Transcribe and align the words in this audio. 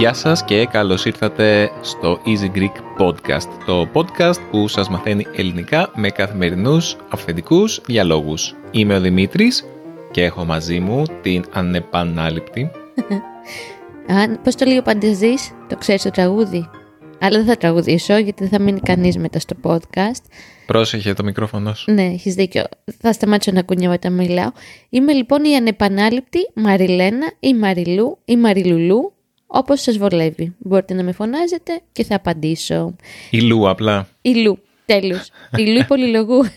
Γεια 0.00 0.12
σας 0.12 0.44
και 0.44 0.66
καλώς 0.66 1.04
ήρθατε 1.04 1.70
στο 1.80 2.20
Easy 2.24 2.56
Greek 2.58 3.02
Podcast, 3.02 3.48
το 3.66 3.88
podcast 3.92 4.36
που 4.50 4.68
σας 4.68 4.88
μαθαίνει 4.88 5.26
ελληνικά 5.36 5.90
με 5.94 6.10
καθημερινούς 6.10 6.96
αυθεντικούς 7.08 7.80
διαλόγους. 7.86 8.54
Είμαι 8.70 8.96
ο 8.96 9.00
Δημήτρης 9.00 9.64
και 10.10 10.24
έχω 10.24 10.44
μαζί 10.44 10.80
μου 10.80 11.02
την 11.22 11.44
ανεπανάληπτη. 11.52 12.70
Αν, 14.06 14.40
πώς 14.42 14.54
το 14.54 14.64
λίγο 14.64 14.82
παντεζείς, 14.82 15.50
το 15.68 15.76
ξέρεις 15.76 16.02
το 16.02 16.10
τραγούδι; 16.10 16.68
Αλλά 17.20 17.36
δεν 17.36 17.46
θα 17.46 17.56
τραγουδήσω 17.56 18.16
γιατί 18.16 18.46
δεν 18.46 18.58
θα 18.58 18.64
μείνει 18.64 18.80
κανείς 18.80 19.16
μετά 19.16 19.38
στο 19.38 19.56
podcast. 19.62 20.22
Πρόσεχε 20.66 21.12
το 21.12 21.24
μικρόφωνο 21.24 21.74
σου. 21.74 21.92
Ναι, 21.92 22.04
έχεις 22.04 22.34
δίκιο. 22.34 22.64
Θα 22.98 23.12
σταματήσω 23.12 23.52
να 23.52 23.62
κουνιάμαι 23.62 23.94
όταν 23.94 24.12
μιλάω. 24.12 24.50
Είμαι 24.88 25.12
λοιπόν 25.12 25.44
η 25.44 25.56
ανεπανάληπτη 25.56 26.38
Μαριλένα 26.54 27.32
ή 27.40 27.54
Μαριλού 27.54 28.18
ή 28.24 28.36
Μαριλουλού 28.36 29.12
όπως 29.46 29.80
σας 29.80 29.98
βολεύει. 29.98 30.54
Μπορείτε 30.58 30.94
να 30.94 31.02
με 31.02 31.12
φωνάζετε 31.12 31.80
και 31.92 32.04
θα 32.04 32.14
απαντήσω. 32.14 32.96
Η 33.30 33.40
Λου 33.40 33.68
απλά. 33.68 34.08
Η 34.22 34.34
Λου, 34.34 34.58
τέλος. 34.84 35.30
Η 35.56 35.62
Λου 35.62 35.84
πολυλογού. 35.86 36.44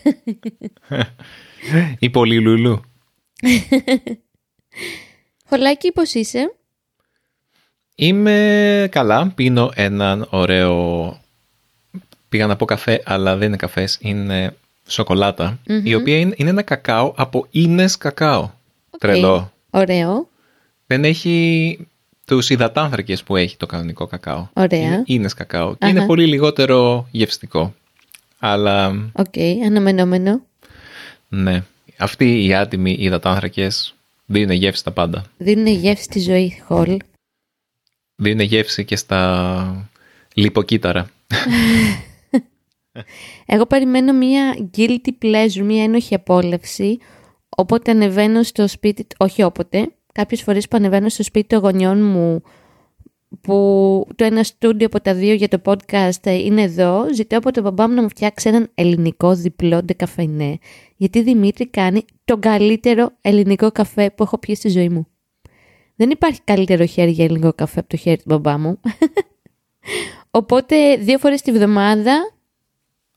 Η 1.98 2.10
Πολυλουλού. 2.10 2.80
Χολάκι, 5.48 5.92
πώς 5.92 6.14
είσαι; 6.14 6.54
Είμαι 7.94 8.88
καλά, 8.90 9.32
πίνω 9.34 9.70
έναν 9.74 10.26
ωραίο... 10.30 11.18
Πήγα 12.28 12.46
να 12.46 12.56
πω 12.56 12.64
καφέ, 12.64 13.02
αλλά 13.04 13.36
δεν 13.36 13.48
είναι 13.48 13.56
καφές, 13.56 13.98
είναι 14.00 14.56
σοκολάτα, 14.86 15.58
η 15.82 15.94
οποία 15.94 16.18
είναι, 16.18 16.34
είναι 16.36 16.50
ένα 16.50 16.62
κακάο 16.62 17.12
από 17.16 17.46
ίνες 17.50 17.96
κακάο. 17.98 18.50
Τρελό. 18.98 19.52
Ωραίο. 19.70 20.28
Δεν 20.86 21.04
έχει 21.04 21.78
τους 22.26 22.50
υδατάνθρακες 22.50 23.22
που 23.22 23.36
έχει 23.36 23.56
το 23.56 23.66
κανονικό 23.66 24.06
κακάο. 24.06 24.46
Ωραία. 24.52 24.78
Είναι 24.78 25.02
ίνες 25.06 25.34
κακάο 25.34 25.70
και 25.70 25.84
Αχα. 25.84 25.92
είναι 25.96 26.06
πολύ 26.06 26.26
λιγότερο 26.26 27.08
γευστικό. 27.10 27.74
Αλλά 28.38 28.88
Οκ, 29.12 29.34
αναμενόμενο. 29.66 30.40
ναι, 31.28 31.62
αυτοί 31.98 32.44
οι 32.46 32.54
άτιμοι 32.54 32.96
υδατάνθρακες 33.00 33.94
δίνουν 34.26 34.56
γεύση 34.56 34.80
στα 34.80 34.90
πάντα. 34.90 35.24
Δίνουν 35.38 35.66
γεύση 35.66 36.02
στη 36.02 36.20
ζωή, 36.20 36.62
LOL. 36.66 36.96
Δίνουν 38.24 38.46
γεύση 38.46 38.84
και 38.84 38.96
στα 38.96 39.90
λιποκύτταρα. 40.34 41.06
Εγώ 43.46 43.66
περιμένω 43.66 44.12
μία 44.12 44.68
guilty 44.76 45.10
pleasure, 45.22 45.62
μία 45.62 45.82
ένοχη 45.82 46.14
απόλαυση, 46.14 46.98
όποτε 47.48 47.90
ανεβαίνω 47.90 48.42
στο 48.42 48.68
σπίτι, 48.68 49.06
όχι 49.18 49.42
όποτε, 49.42 49.94
κάποιες 50.12 50.42
φορές 50.42 50.68
που 50.68 50.76
ανεβαίνω 50.76 51.08
στο 51.08 51.22
σπίτι 51.22 51.46
των 51.46 51.58
γονιών 51.58 52.02
μου, 52.02 52.42
που 53.40 54.06
το 54.16 54.24
ένα 54.24 54.42
στούντιο 54.42 54.86
από 54.86 55.00
τα 55.00 55.14
δύο 55.14 55.34
για 55.34 55.48
το 55.48 55.60
podcast 55.64 56.26
είναι 56.26 56.62
εδώ, 56.62 57.14
ζητάω 57.14 57.38
από 57.38 57.50
τον 57.50 57.62
μπαμπά 57.62 57.88
μου 57.88 57.94
να 57.94 58.02
μου 58.02 58.08
φτιάξει 58.08 58.48
έναν 58.48 58.70
ελληνικό 58.74 59.34
διπλό 59.34 59.82
ντεκαφενέ, 59.82 60.58
γιατί 60.96 61.22
Δημήτρη 61.22 61.68
κάνει 61.68 62.04
τον 62.24 62.40
καλύτερο 62.40 63.10
ελληνικό 63.20 63.72
καφέ 63.72 64.10
που 64.10 64.22
έχω 64.22 64.38
πιει 64.38 64.54
στη 64.54 64.68
ζωή 64.68 64.88
μου. 64.88 65.06
Δεν 65.96 66.10
υπάρχει 66.10 66.40
καλύτερο 66.44 66.86
χέρι 66.86 67.10
για 67.10 67.24
ελληνικό 67.24 67.52
καφέ 67.52 67.80
από 67.80 67.88
το 67.88 67.96
χέρι 67.96 68.16
του 68.16 68.24
μπαμπά 68.26 68.58
μου. 68.58 68.80
Οπότε 70.30 70.96
δύο 70.96 71.18
φορές 71.18 71.42
τη 71.42 71.52
βδομάδα 71.52 72.34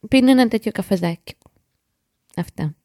πίνω 0.08 0.32
ένα 0.32 0.48
τέτοιο 0.48 0.72
καφεδάκι. 0.72 1.34
Αυτά. 2.36 2.76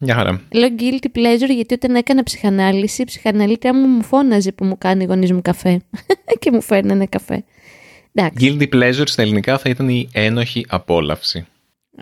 Μια 0.00 0.14
χαρά. 0.14 0.42
Λέω 0.52 0.68
guilty 0.78 1.06
pleasure 1.14 1.54
γιατί 1.54 1.74
όταν 1.74 1.94
έκανα 1.94 2.22
ψυχανάλυση, 2.22 3.02
η 3.02 3.04
ψυχαναλήτρια 3.04 3.74
μου 3.74 3.86
μου 3.86 4.02
φώναζε 4.02 4.52
που 4.52 4.64
μου 4.64 4.78
κάνει 4.78 5.02
οι 5.02 5.06
γονείς 5.06 5.32
μου 5.32 5.42
καφέ 5.42 5.80
και 6.40 6.50
μου 6.50 6.60
φέρνανε 6.60 7.06
καφέ. 7.06 7.44
Εντάξει. 8.12 8.56
Guilty 8.60 8.74
pleasure 8.74 9.08
στα 9.08 9.22
ελληνικά 9.22 9.58
θα 9.58 9.70
ήταν 9.70 9.88
η 9.88 10.08
ένοχη 10.12 10.66
απόλαυση. 10.68 11.46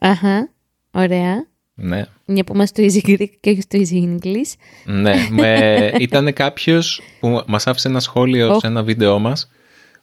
Αχα. 0.00 0.50
Ωραία. 0.90 1.46
Ναι. 1.78 2.06
Μια 2.24 2.44
που 2.44 2.54
είμαστε 2.54 2.88
στο 2.88 3.00
easy 3.00 3.08
Greek 3.08 3.28
και 3.40 3.50
όχι 3.50 3.60
στο 3.60 3.78
easy 3.78 3.94
English. 3.94 4.52
Ναι, 4.84 5.28
με... 5.30 5.76
ήταν 5.98 6.32
κάποιος 6.32 7.02
που 7.20 7.42
μας 7.46 7.66
άφησε 7.66 7.88
ένα 7.88 8.00
σχόλιο 8.00 8.52
Οχ. 8.52 8.60
σε 8.60 8.66
ένα 8.66 8.82
βίντεό 8.82 9.18
μας. 9.18 9.50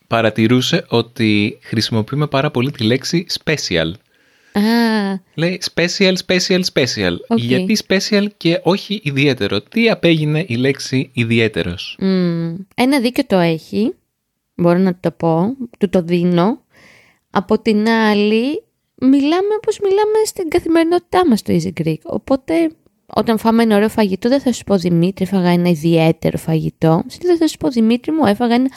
Παρατηρούσε 0.07 0.85
ότι 0.87 1.59
χρησιμοποιούμε 1.61 2.27
πάρα 2.27 2.51
πολύ 2.51 2.71
τη 2.71 2.83
λέξη 2.83 3.25
special. 3.43 3.91
Α, 4.53 4.61
Λέει 5.33 5.61
special, 5.73 6.13
special, 6.25 6.61
special. 6.73 7.15
OK. 7.27 7.39
Γιατί 7.39 7.77
special 7.87 8.27
και 8.37 8.59
όχι 8.63 9.01
ιδιαίτερο. 9.03 9.61
Τι 9.61 9.89
απέγινε 9.89 10.45
η 10.47 10.55
λέξη 10.55 11.09
ιδιαίτερος; 11.13 11.97
μ, 11.99 12.53
ένα 12.75 12.99
δίκιο 13.01 13.25
το 13.27 13.37
έχει. 13.37 13.93
Μπορώ 14.55 14.77
να 14.77 14.95
το 14.99 15.11
πω. 15.11 15.55
Του 15.79 15.89
το 15.89 16.01
δίνω. 16.01 16.61
Από 17.29 17.59
την 17.59 17.89
άλλη, 17.89 18.63
μιλάμε 19.07 19.53
όπως 19.57 19.79
μιλάμε 19.79 20.25
στην 20.25 20.47
καθημερινότητά 20.47 21.27
μας 21.27 21.39
στο 21.39 21.53
Easy 21.53 21.81
Greek. 21.83 21.97
Οπότε, 22.03 22.53
όταν 23.05 23.37
φάμε 23.37 23.63
ένα 23.63 23.75
ωραίο 23.75 23.89
φαγητό, 23.89 24.29
δεν 24.29 24.39
θα 24.39 24.51
σου 24.51 24.63
πω 24.63 24.77
Δημήτρη, 24.77 25.25
έφαγα 25.25 25.49
ένα 25.49 25.69
ιδιαίτερο 25.69 26.37
φαγητό. 26.37 27.03
Συνήθως 27.07 27.37
θα 27.37 27.47
σου 27.47 27.57
πω 27.57 27.69
Δημήτρη 27.69 28.11
μου, 28.11 28.25
έφαγα 28.25 28.55
ένα 28.55 28.69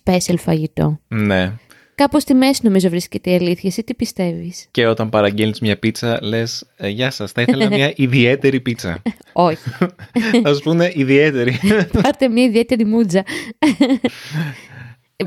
special 0.00 0.36
φαγητό. 0.38 1.00
Ναι. 1.08 1.52
Κάπου 1.94 2.20
στη 2.20 2.34
μέση 2.34 2.60
νομίζω 2.62 2.88
βρίσκεται 2.88 3.30
η 3.30 3.34
αλήθεια. 3.34 3.68
Εσύ 3.68 3.82
τι 3.82 3.94
πιστεύεις; 3.94 4.66
Και 4.70 4.86
όταν 4.86 5.08
παραγγέλνεις 5.08 5.60
μια 5.60 5.78
πίτσα 5.78 6.18
λες 6.22 6.66
«Ε, 6.76 6.88
«Γεια 6.88 7.10
σας, 7.10 7.32
θα 7.32 7.42
ήθελα 7.42 7.68
μια 7.68 7.92
ιδιαίτερη 7.96 8.60
πίτσα». 8.60 9.02
Όχι. 9.32 9.70
θα 10.44 10.54
σου 10.54 10.60
πούνε 10.62 10.92
ιδιαίτερη. 10.94 11.58
Πάρτε 12.02 12.28
μια 12.28 12.44
ιδιαίτερη 12.44 12.84
μούτζα. 12.84 13.24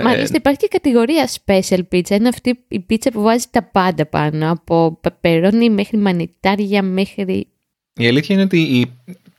Μάλιστα 0.03 0.35
υπάρχει 0.37 0.59
και 0.59 0.67
κατηγορία 0.67 1.29
special 1.45 1.79
pizza. 1.91 2.09
Είναι 2.09 2.27
αυτή 2.27 2.59
η 2.67 2.79
πίτσα 2.79 3.11
που 3.11 3.21
βάζει 3.21 3.45
τα 3.51 3.63
πάντα 3.63 4.05
πάνω. 4.05 4.51
Από 4.51 4.97
πεπερόνι 5.01 5.69
μέχρι 5.69 5.97
μανιτάρια 5.97 6.81
μέχρι... 6.81 7.47
Η 7.93 8.07
αλήθεια 8.07 8.35
είναι 8.35 8.43
ότι 8.43 8.59
η 8.59 8.91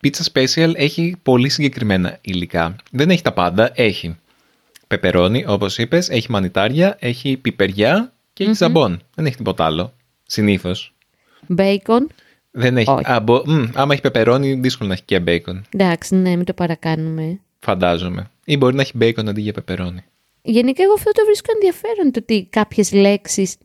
pizza 0.03 0.31
special 0.33 0.71
έχει 0.75 1.15
πολύ 1.23 1.49
συγκεκριμένα 1.49 2.17
υλικά. 2.21 2.75
Δεν 2.91 3.09
έχει 3.09 3.21
τα 3.21 3.31
πάντα, 3.31 3.71
έχει 3.75 4.15
πεπερόνι, 4.87 5.45
όπως 5.47 5.77
είπες, 5.77 6.09
έχει 6.09 6.31
μανιτάρια, 6.31 6.97
έχει 6.99 7.37
πιπεριά 7.37 8.13
και 8.33 8.43
έχει 8.43 8.53
ζαμπόν. 8.53 9.01
Δεν 9.15 9.25
έχει 9.25 9.35
τίποτα 9.35 9.65
άλλο, 9.65 9.93
συνήθως. 10.25 10.93
Bacon; 11.57 12.05
Δεν 12.51 12.77
έχει. 12.77 12.89
Όχι. 12.89 13.11
Α, 13.11 13.19
μπο- 13.19 13.43
μ, 13.45 13.65
άμα 13.73 13.93
έχει 13.93 14.01
πεπερόνι, 14.01 14.53
δύσκολο 14.53 14.87
να 14.87 14.93
έχει 14.93 15.03
και 15.05 15.19
μπέικον. 15.19 15.65
Εντάξει, 15.69 16.15
ναι, 16.15 16.35
μην 16.35 16.45
το 16.45 16.53
παρακάνουμε. 16.53 17.39
Φαντάζομαι. 17.59 18.29
Ή 18.45 18.57
μπορεί 18.57 18.75
να 18.75 18.81
έχει 18.81 18.91
μπέικον 18.95 19.29
αντί 19.29 19.41
για 19.41 19.53
πεπερόνι. 19.53 20.03
Γενικά 20.41 20.83
εγώ 20.83 20.93
αυτό 20.93 21.11
το 21.11 21.25
βρίσκω 21.25 21.51
ενδιαφέρον 21.53 22.11
το 22.11 22.19
ότι 22.23 22.47
κάποιες 22.49 22.91
λέξεις 22.93 23.55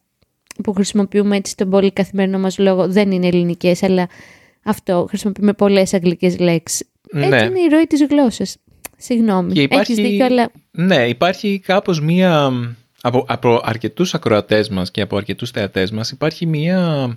που 0.62 0.72
χρησιμοποιούμε 0.72 1.36
έτσι 1.36 1.52
στον 1.52 1.70
πολύ 1.70 1.92
καθημερινό 1.92 2.38
μας 2.38 2.58
λόγο 2.58 2.88
δεν 2.88 3.10
είναι 3.10 3.26
ελληνικές, 3.26 3.82
αλλά 3.82 4.08
αυτό 4.64 5.04
χρησιμοποιούμε 5.08 5.52
πολλές 5.52 5.94
αγγλικές 5.94 6.38
λέξεις. 6.38 6.88
Έτσι 7.12 7.28
Ναι. 7.28 7.42
είναι 7.42 7.60
η 7.60 7.68
ροή 7.70 7.84
της 7.86 8.04
γλώσσας. 8.10 8.56
Συγγνώμη. 8.96 9.52
Και 9.52 9.62
υπάρχει- 9.62 9.92
Έχεις 9.92 10.04
δίκιο, 10.10 10.24
αλλά 10.24 10.50
Ναι, 10.70 11.06
υπάρχει 11.08 11.58
κάπως 11.58 12.00
μία... 12.00 12.52
Από, 13.06 13.24
από 13.28 13.60
αρκετούς 13.64 14.14
ακροατές 14.14 14.68
μας 14.68 14.90
και 14.90 15.00
από 15.00 15.16
αρκετούς 15.16 15.50
θεατές 15.50 15.90
μας 15.90 16.10
υπάρχει 16.10 16.46
μία 16.46 17.08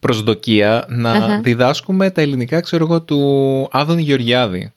προσδοκία 0.00 0.86
να 0.88 1.10
Αχα. 1.12 1.40
διδάσκουμε 1.40 2.10
τα 2.10 2.20
ελληνικά, 2.20 2.60
ξέρω 2.60 2.84
εγώ, 2.84 3.02
του 3.02 3.68
Άδωνη 3.70 4.02
Γεωργιάδη. 4.02 4.72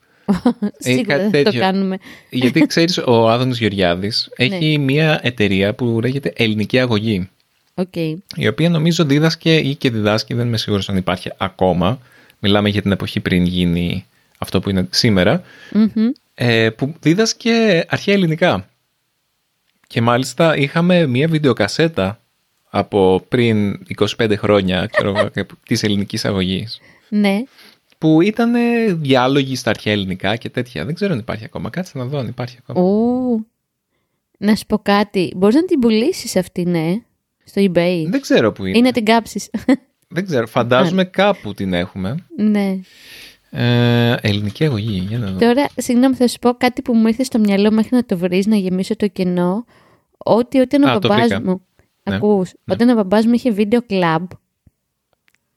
Σίγουρα 0.78 1.04
κάτι 1.18 1.22
δεν 1.22 1.32
θα 1.32 1.38
το 1.38 1.44
τέτοιο. 1.44 1.60
κάνουμε. 1.60 1.98
Γιατί 2.30 2.66
ξέρεις, 2.66 2.98
ο 2.98 3.30
Άδωνης 3.30 3.60
Γεωργιάδης 3.60 4.30
έχει 4.36 4.78
Ναι. 4.78 4.84
μία 4.84 5.20
εταιρεία 5.24 5.74
που 5.74 6.00
λέγεται 6.02 6.34
Ελληνική 6.36 6.80
Αγωγή, 6.80 7.30
Οκ. 7.74 7.96
η 8.36 8.48
οποία 8.48 8.70
νομίζω 8.70 9.04
δίδασκε 9.06 9.56
ή 9.56 9.76
και 9.76 9.90
διδάσκει, 9.90 10.34
δεν 10.34 10.48
είμαι 10.48 10.58
σίγουρος 10.58 10.90
αν 10.90 10.98
υπάρχει 10.98 11.32
ακόμα. 11.38 12.00
Μιλάμε 12.40 12.70
για 12.70 12.82
την 12.82 12.92
εποχή 12.92 13.20
πριν 13.20 13.44
γίνει 13.44 14.06
αυτό 14.38 14.60
που 14.60 14.70
είναι 14.70 14.88
σήμερα. 14.90 15.44
Μμμ. 15.74 16.10
ε, 16.36 16.70
που 16.70 16.94
δίδασκε 17.00 17.86
αρχαία 17.90 18.16
ελληνικά. 18.16 18.70
Και 19.88 20.02
μάλιστα 20.02 20.58
είχαμε 20.58 21.06
μία 21.08 21.28
βιντεοκασέτα 21.28 22.20
από 22.70 23.26
πριν 23.30 23.80
25 24.18 24.34
χρόνια, 24.38 24.88
ξέρω 24.92 25.10
εγώ, 25.18 25.30
της 25.68 25.84
ελληνικής 25.84 26.26
αγωγής, 26.26 26.80
Ναι. 27.10 27.44
Που 28.00 28.22
ήταν 28.22 28.52
διάλογοι 29.02 29.56
στα 29.56 29.70
αρχαία 29.70 29.94
ελληνικά 29.94 30.36
και 30.36 30.50
τέτοια. 30.50 30.86
Δεν 30.86 30.94
ξέρω 30.94 31.14
αν 31.14 31.20
υπάρχει 31.20 31.44
ακόμα. 31.46 31.70
Κάτσε 31.70 31.98
να 31.98 32.06
δω 32.06 32.18
αν 32.18 32.28
υπάρχει 32.28 32.58
ακόμα. 32.60 32.86
Ου. 32.88 33.46
Να 34.38 34.56
σου 34.56 34.66
πω 34.66 34.78
κάτι. 34.78 35.34
Μπορείς 35.36 35.56
να 35.56 35.66
την 35.66 35.80
πουλήσεις 35.80 36.36
αυτή, 36.36 36.66
ναι. 36.66 37.02
Στο 37.44 37.62
eBay. 37.62 38.06
Δεν 38.10 38.22
ξέρω 38.22 38.52
που 38.52 38.66
είναι. 38.66 38.78
Ή 38.78 38.82
να 38.82 38.92
την 38.92 39.06
κάψεις. 39.06 39.50
Δεν 40.16 40.26
ξέρω. 40.26 40.48
Φαντάζομαι 40.48 41.04
κάπου 41.04 41.54
την 41.54 41.74
έχουμε. 41.74 42.16
ναι. 42.38 42.80
Ε, 43.52 44.16
ελληνική 44.22 44.64
αγωγή, 44.66 45.06
για 45.10 45.18
να 45.18 45.32
δω. 45.32 45.38
Τώρα, 45.40 45.70
συγγνώμη, 45.78 46.16
θα 46.16 46.28
σου 46.28 46.40
πω 46.40 46.54
κάτι 46.54 46.82
που 46.82 46.94
μου 46.94 47.08
ήρθε 47.08 47.24
στο 47.24 47.40
μυαλό 47.40 47.72
μέχρι 47.72 47.96
να 47.96 48.06
το 48.06 48.18
βρεις, 48.18 48.46
να 48.46 48.56
γεμίσω 48.56 48.96
το 48.96 49.08
κενό. 49.08 49.66
Ότι 50.18 50.60
όταν 50.60 50.84
ο 50.84 50.90
Α, 50.90 51.00
το 51.00 51.08
μπαμπάς 51.08 51.28
βρήκα. 51.28 51.42
μου... 51.42 51.62
Ναι, 52.04 52.16
Ακούς, 52.16 52.52
όταν 52.68 52.90
ο 52.90 52.94
μπαμπάς 52.94 53.26
μου 53.26 53.34
είχε 53.34 53.52
βίντεο 53.52 53.82
κλαμπ, 53.82 54.26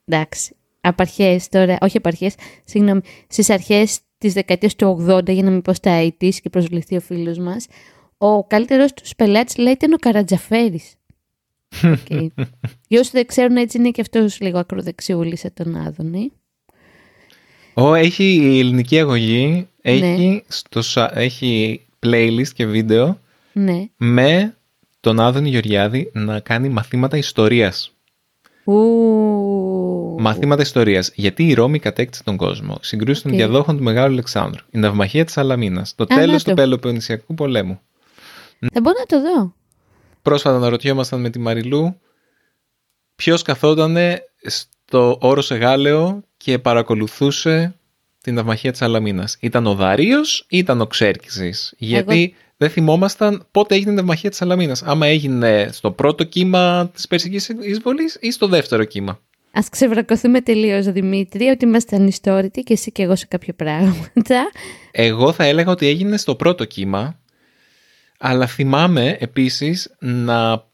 εντάξει, 0.04 0.56
απαρχές 0.82 1.48
τώρα, 1.48 1.76
όχι 1.80 1.96
απαρχές, 1.96 2.34
συγγνώμη, 2.64 3.00
στις 3.28 3.50
αρχές 3.50 3.98
της 4.18 4.32
δεκαετίας 4.32 4.76
του 4.76 4.86
80, 5.08 5.32
για 5.32 5.42
να 5.42 5.50
μην 5.50 5.62
πω 5.62 5.72
στα 5.72 6.02
80's 6.20 6.34
και 6.42 6.50
προσβληθεί 6.50 6.96
ο 6.96 7.00
φίλος 7.00 7.38
μας, 7.38 7.66
ο 8.18 8.44
καλύτερος 8.46 8.92
τους 8.92 9.14
πελάτης 9.14 9.56
λέει 9.56 9.72
ήταν 9.72 9.92
ο 9.92 9.96
Καρατζαφέρης. 9.96 10.94
Okay. 11.82 12.26
Για 12.88 13.00
όσους 13.00 13.10
δεν 13.10 13.26
ξέρουν, 13.26 13.56
έτσι 13.56 13.78
είναι 13.78 13.90
και 13.90 14.00
αυτός 14.00 14.40
λίγο 14.40 14.58
ακροδεξιούλης 14.58 15.40
σαν 15.40 15.52
τον 15.54 15.76
Άδωνη. 15.76 16.32
Ω, 17.74 17.94
έχει 17.94 18.24
η 18.34 18.58
ελληνική 18.58 18.98
αγωγή, 18.98 19.68
Ναι. 19.82 19.90
έχει, 19.92 20.42
στο, 20.48 20.82
σα- 20.82 21.18
έχει 21.18 21.80
playlist 22.06 22.48
και 22.54 22.66
βίντεο 22.66 23.18
Ναι. 23.52 23.84
με 23.96 24.56
τον 25.00 25.20
Άδωνη 25.20 25.48
Γεωργιάδη 25.48 26.10
να 26.14 26.40
κάνει 26.40 26.68
μαθήματα 26.68 27.16
ιστορίας. 27.16 27.94
Ου. 28.64 30.16
Μαθήματα 30.18 30.62
ιστορίας. 30.62 31.10
Γιατί 31.14 31.46
η 31.46 31.54
Ρώμη 31.54 31.78
κατέκτησε 31.78 32.22
τον 32.22 32.36
κόσμο. 32.36 32.78
Συγκρούσεις 32.80 33.22
των 33.22 33.30
Οκ. 33.30 33.36
διαδόχων 33.36 33.76
του 33.76 33.82
Μεγάλου 33.82 34.12
Αλεξάνδρου. 34.12 34.64
Η 34.70 34.78
ναυμαχία 34.78 35.24
της 35.24 35.34
Σαλαμίνας. 35.34 35.94
Το 35.94 36.02
Α, 36.02 36.06
τέλος 36.06 36.32
να 36.32 36.38
του 36.38 36.44
το. 36.44 36.54
Πελοποννησιακού 36.54 37.34
πολέμου. 37.34 37.80
Θα 38.72 38.80
μπορώ 38.80 38.96
να 38.98 39.06
το 39.06 39.20
δω. 39.20 39.54
Πρόσφατα 40.22 40.58
να 40.58 40.68
ρωτιόμασταν 40.68 41.20
με 41.20 41.30
τη 41.30 41.38
Μαριλού 41.38 42.00
ποιος 43.14 43.42
καθόταν 43.42 43.96
στο 44.42 45.18
όρος 45.20 45.50
Εγάλεο 45.50 46.22
και 46.36 46.58
παρακολουθούσε 46.58 47.74
την 48.20 48.34
ναυμαχία 48.34 48.70
της 48.70 48.80
Σαλαμίνας. 48.80 49.36
Ήταν 49.40 49.66
ο 49.66 49.74
Δαρίος 49.74 50.46
ή 50.48 50.58
ήταν 50.58 50.80
ο 50.80 50.86
Ξέρκησης. 50.86 51.74
Γιατί 51.78 52.34
δεν 52.62 52.70
θυμόμασταν 52.70 53.46
πότε 53.50 53.74
έγινε 53.74 53.90
η 53.90 53.94
ναυμαχία 53.94 54.28
της 54.30 54.38
Σαλαμίνας. 54.38 54.82
Άμα 54.82 55.06
έγινε 55.06 55.68
στο 55.72 55.90
πρώτο 55.90 56.24
κύμα 56.24 56.90
της 56.94 57.08
Περσικής 57.08 57.48
εισβολής 57.48 58.18
ή 58.20 58.30
στο 58.30 58.46
δεύτερο 58.46 58.84
κύμα. 58.84 59.20
Ας 59.52 59.68
ξεβρακωθούμε 59.68 60.40
τελείως, 60.40 60.86
Δημήτρη, 60.86 61.48
ότι 61.48 61.64
είμαστε 61.64 61.96
ανιστόρητοι 61.96 62.62
και 62.62 62.72
εσύ 62.72 62.92
και 62.92 63.02
εγώ 63.02 63.16
σε 63.16 63.26
κάποια 63.26 63.54
πράγματα. 63.54 64.50
Εγώ 64.90 65.32
θα 65.32 65.44
έλεγα 65.44 65.70
ότι 65.70 65.86
έγινε 65.86 66.16
στο 66.16 66.34
πρώτο 66.34 66.64
κύμα, 66.64 67.20
αλλά 68.18 68.46
θυμάμαι 68.46 69.16
επίσης 69.20 69.94
να 69.98 70.64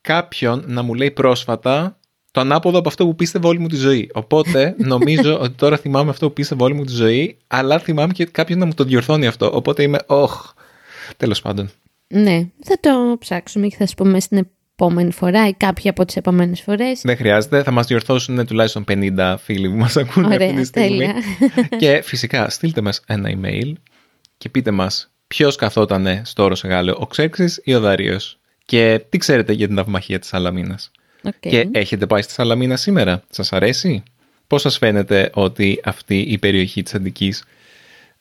κάποιον 0.00 0.64
να 0.66 0.82
μου 0.82 0.94
λέει 0.94 1.10
πρόσφατα 1.10 1.98
το 2.34 2.40
ανάποδο 2.40 2.78
από 2.78 2.88
αυτό 2.88 3.04
που 3.04 3.14
πίστευε 3.14 3.46
όλη 3.46 3.58
μου 3.58 3.66
τη 3.66 3.76
ζωή. 3.76 4.10
Οπότε 4.12 4.74
νομίζω 4.92 5.38
ότι 5.40 5.54
τώρα 5.54 5.76
θυμάμαι 5.76 6.10
αυτό 6.10 6.26
που 6.26 6.32
πίστευε 6.32 6.62
όλη 6.62 6.74
μου 6.74 6.84
τη 6.84 6.92
ζωή, 6.92 7.36
αλλά 7.46 7.78
θυμάμαι 7.78 8.12
και 8.12 8.24
κάποιον 8.24 8.58
να 8.58 8.66
μου 8.66 8.74
το 8.74 8.84
διορθώνει 8.84 9.26
αυτό. 9.26 9.50
Οπότε 9.54 9.82
είμαι, 9.82 9.98
όχ, 10.06 10.52
τέλος 11.16 11.40
πάντων. 11.40 11.70
Ναι, 12.06 12.48
θα 12.64 12.78
το 12.80 13.16
ψάξουμε 13.18 13.66
και 13.66 13.76
θα 13.76 13.86
σου 13.86 13.94
πούμε 13.94 14.20
στην 14.20 14.46
επόμενη 14.74 15.12
φορά 15.12 15.48
ή 15.48 15.52
κάποια 15.52 15.90
από 15.90 16.04
τις 16.04 16.16
επόμενες 16.16 16.60
φορές. 16.60 17.00
Δεν 17.04 17.16
χρειάζεται, 17.16 17.62
θα 17.62 17.70
μας 17.70 17.86
διορθώσουν 17.86 18.46
τουλάχιστον 18.46 18.84
50 18.88 19.34
φίλοι 19.38 19.70
που 19.70 19.76
μας 19.76 19.96
ακούνε 19.96 20.26
αυτή 20.26 20.44
Ωραία, 20.44 20.54
τη 20.54 20.64
στιγμή. 20.64 20.88
τέλεια. 20.88 21.14
και 21.80 22.02
φυσικά 22.04 22.50
στείλτε 22.50 22.80
μας 22.80 23.02
ένα 23.06 23.30
email 23.30 23.72
και 24.38 24.48
πείτε 24.48 24.70
μας 24.70 25.12
ποιος 25.26 25.56
καθότανε 25.56 26.22
στο 26.24 26.42
όρος 26.42 26.64
Εγάλεο, 26.64 26.96
ο 26.98 27.06
Ξέρξης 27.06 27.60
ή 27.64 27.74
ο 27.74 27.80
Δάριος. 27.80 28.38
Και 28.64 29.04
τι 29.08 29.18
ξέρετε 29.18 29.52
για 29.52 29.66
την 29.66 29.74
ναυμαχία 29.74 30.18
της 30.18 30.28
Σαλαμίνας. 30.28 30.90
Οκ. 31.24 31.32
Και 31.40 31.68
έχετε 31.72 32.06
πάει 32.06 32.22
στη 32.22 32.32
Σαλαμίνα 32.32 32.76
σήμερα. 32.76 33.22
Σας 33.30 33.52
αρέσει; 33.52 34.02
Πώς 34.46 34.60
σας 34.60 34.78
φαίνεται 34.78 35.30
ότι 35.34 35.80
αυτή 35.84 36.18
η 36.18 36.38
περιοχή 36.38 36.82
της 36.82 36.94
Αττικής 36.94 37.44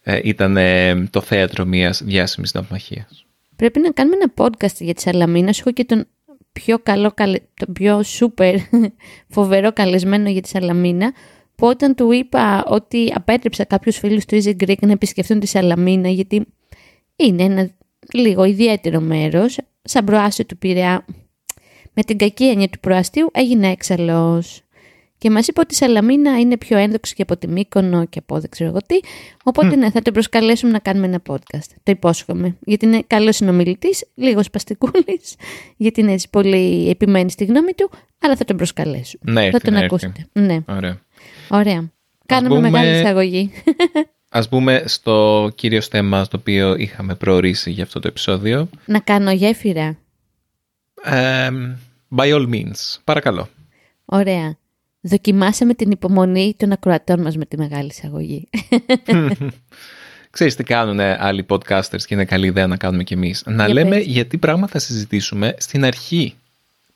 ε, 0.03 0.19
ήταν 0.23 0.57
ε, 0.57 1.07
το 1.09 1.21
θέατρο 1.21 1.65
μιας 1.65 2.03
διάσημης 2.03 2.53
ναυμαχίας; 2.53 3.25
Πρέπει 3.55 3.79
να 3.79 3.91
κάνουμε 3.91 4.15
ένα 4.15 4.33
podcast 4.35 4.75
για 4.79 4.93
τη 4.93 5.01
Σαλαμίνα. 5.01 5.53
Σου 5.53 5.59
έχω 5.59 5.71
και 5.71 5.85
τον 5.85 6.07
πιο 6.51 6.79
καλό, 6.79 7.11
καλε... 7.11 7.39
τον 7.53 7.73
πιο 7.73 8.03
σούπερ 8.03 8.55
φοβερό 9.35 9.73
καλεσμένο 9.73 10.29
για 10.29 10.41
τη 10.41 10.47
Σαλαμίνα 10.47 11.13
που 11.55 11.67
όταν 11.67 11.95
του 11.95 12.11
είπα 12.11 12.63
ότι 12.67 13.11
απέτρεψα 13.15 13.63
κάποιους 13.63 13.97
φίλους 13.97 14.25
του 14.25 14.41
Easy 14.43 14.55
Greek 14.63 14.79
να 14.79 14.91
επισκεφθούν 14.91 15.39
τη 15.39 15.47
Σαλαμίνα 15.47 16.09
γιατί 16.09 16.45
είναι 17.15 17.43
ένα 17.43 17.69
λίγο 18.13 18.43
ιδιαίτερο 18.43 18.99
μέρος 18.99 19.57
σαν 19.83 20.05
προάστιο 20.05 20.45
του 20.45 20.57
Πειραιά 20.57 21.05
με 21.93 22.03
την 22.03 22.17
κακή 22.17 22.43
έννοια 22.49 22.67
του 22.69 22.79
προαστίου 22.79 23.29
έγινε 23.33 23.67
έξαλλος 23.71 24.61
και 25.17 25.29
μας 25.29 25.47
είπε 25.47 25.59
ότι 25.59 25.73
η 25.73 25.77
Σαλαμίνα 25.77 26.39
είναι 26.39 26.57
πιο 26.57 26.77
ένδοξη 26.77 27.13
και 27.15 27.21
από 27.21 27.37
τη 27.37 27.47
Μύκονο 27.47 28.05
και 28.05 28.19
από 28.19 28.39
δεν 28.39 28.49
ξέρω 28.49 28.69
εγώ 28.69 28.79
τι 28.87 28.99
οπότε 29.43 29.75
ναι 29.75 29.89
θα 29.91 30.01
τον 30.01 30.13
προσκαλέσουμε 30.13 30.71
να 30.71 30.79
κάνουμε 30.79 31.05
ένα 31.05 31.21
podcast 31.29 31.67
το 31.83 31.91
υπόσχομαι 31.91 32.57
γιατί 32.65 32.85
είναι 32.85 33.03
καλός 33.07 33.35
συνομιλητής 33.35 34.05
λίγος 34.15 34.45
σπαστικούλης 34.45 35.35
γιατί 35.77 36.01
είναι 36.01 36.11
έτσι 36.11 36.29
πολύ 36.29 36.89
επιμένει 36.89 37.31
στη 37.31 37.45
γνώμη 37.45 37.73
του 37.73 37.89
αλλά 38.19 38.35
θα 38.35 38.45
τον 38.45 38.57
προσκαλέσουμε 38.57 39.31
Ναι, 39.31 39.39
θα 39.39 39.45
έρθει, 39.45 39.59
τον 39.59 39.73
να 39.73 39.79
έρθει. 39.79 39.95
ακούσετε 39.95 40.27
ναι, 40.33 40.59
Ωραία. 40.69 40.99
ωραία 41.49 41.91
Κάναμε 42.25 42.55
πούμε- 42.55 42.69
μεγάλη 42.69 42.99
εισαγωγή. 42.99 43.51
Ας 44.29 44.49
μπούμε 44.49 44.83
στο 44.85 45.49
κύριο 45.55 45.81
θέμα 45.81 46.27
το 46.27 46.37
οποίο 46.39 46.75
είχαμε 46.75 47.15
προορίσει 47.15 47.71
για 47.71 47.83
αυτό 47.83 47.99
το 47.99 48.07
επεισόδιο. 48.07 48.69
να 48.85 48.99
κάνω 48.99 49.31
γέφυρα. 49.31 49.97
Ε, 51.03 51.49
by 52.17 52.33
all 52.33 52.49
means. 52.53 52.99
Παρακαλώ. 53.03 53.49
Ωραία. 54.05 54.57
Δοκιμάσαμε 55.01 55.73
την 55.73 55.91
υπομονή 55.91 56.53
των 56.57 56.71
ακροατών 56.71 57.21
μας 57.21 57.37
με 57.37 57.45
τη 57.45 57.57
μεγάλη 57.57 57.87
εισαγωγή. 57.87 58.49
Ξέρεις 60.31 60.55
τι 60.55 60.63
κάνουν 60.63 60.99
άλλοι 60.99 61.45
podcasters 61.49 62.01
και 62.05 62.13
είναι 62.13 62.25
καλή 62.25 62.47
ιδέα 62.47 62.67
να 62.67 62.77
κάνουμε 62.77 63.03
κι 63.03 63.13
εμείς. 63.13 63.43
Να 63.45 63.65
Για 63.65 63.73
λέμε 63.73 63.95
πες. 63.95 64.05
γιατί 64.05 64.37
πράγμα 64.37 64.67
θα 64.67 64.79
συζητήσουμε 64.79 65.55
στην 65.57 65.85
αρχή. 65.85 66.35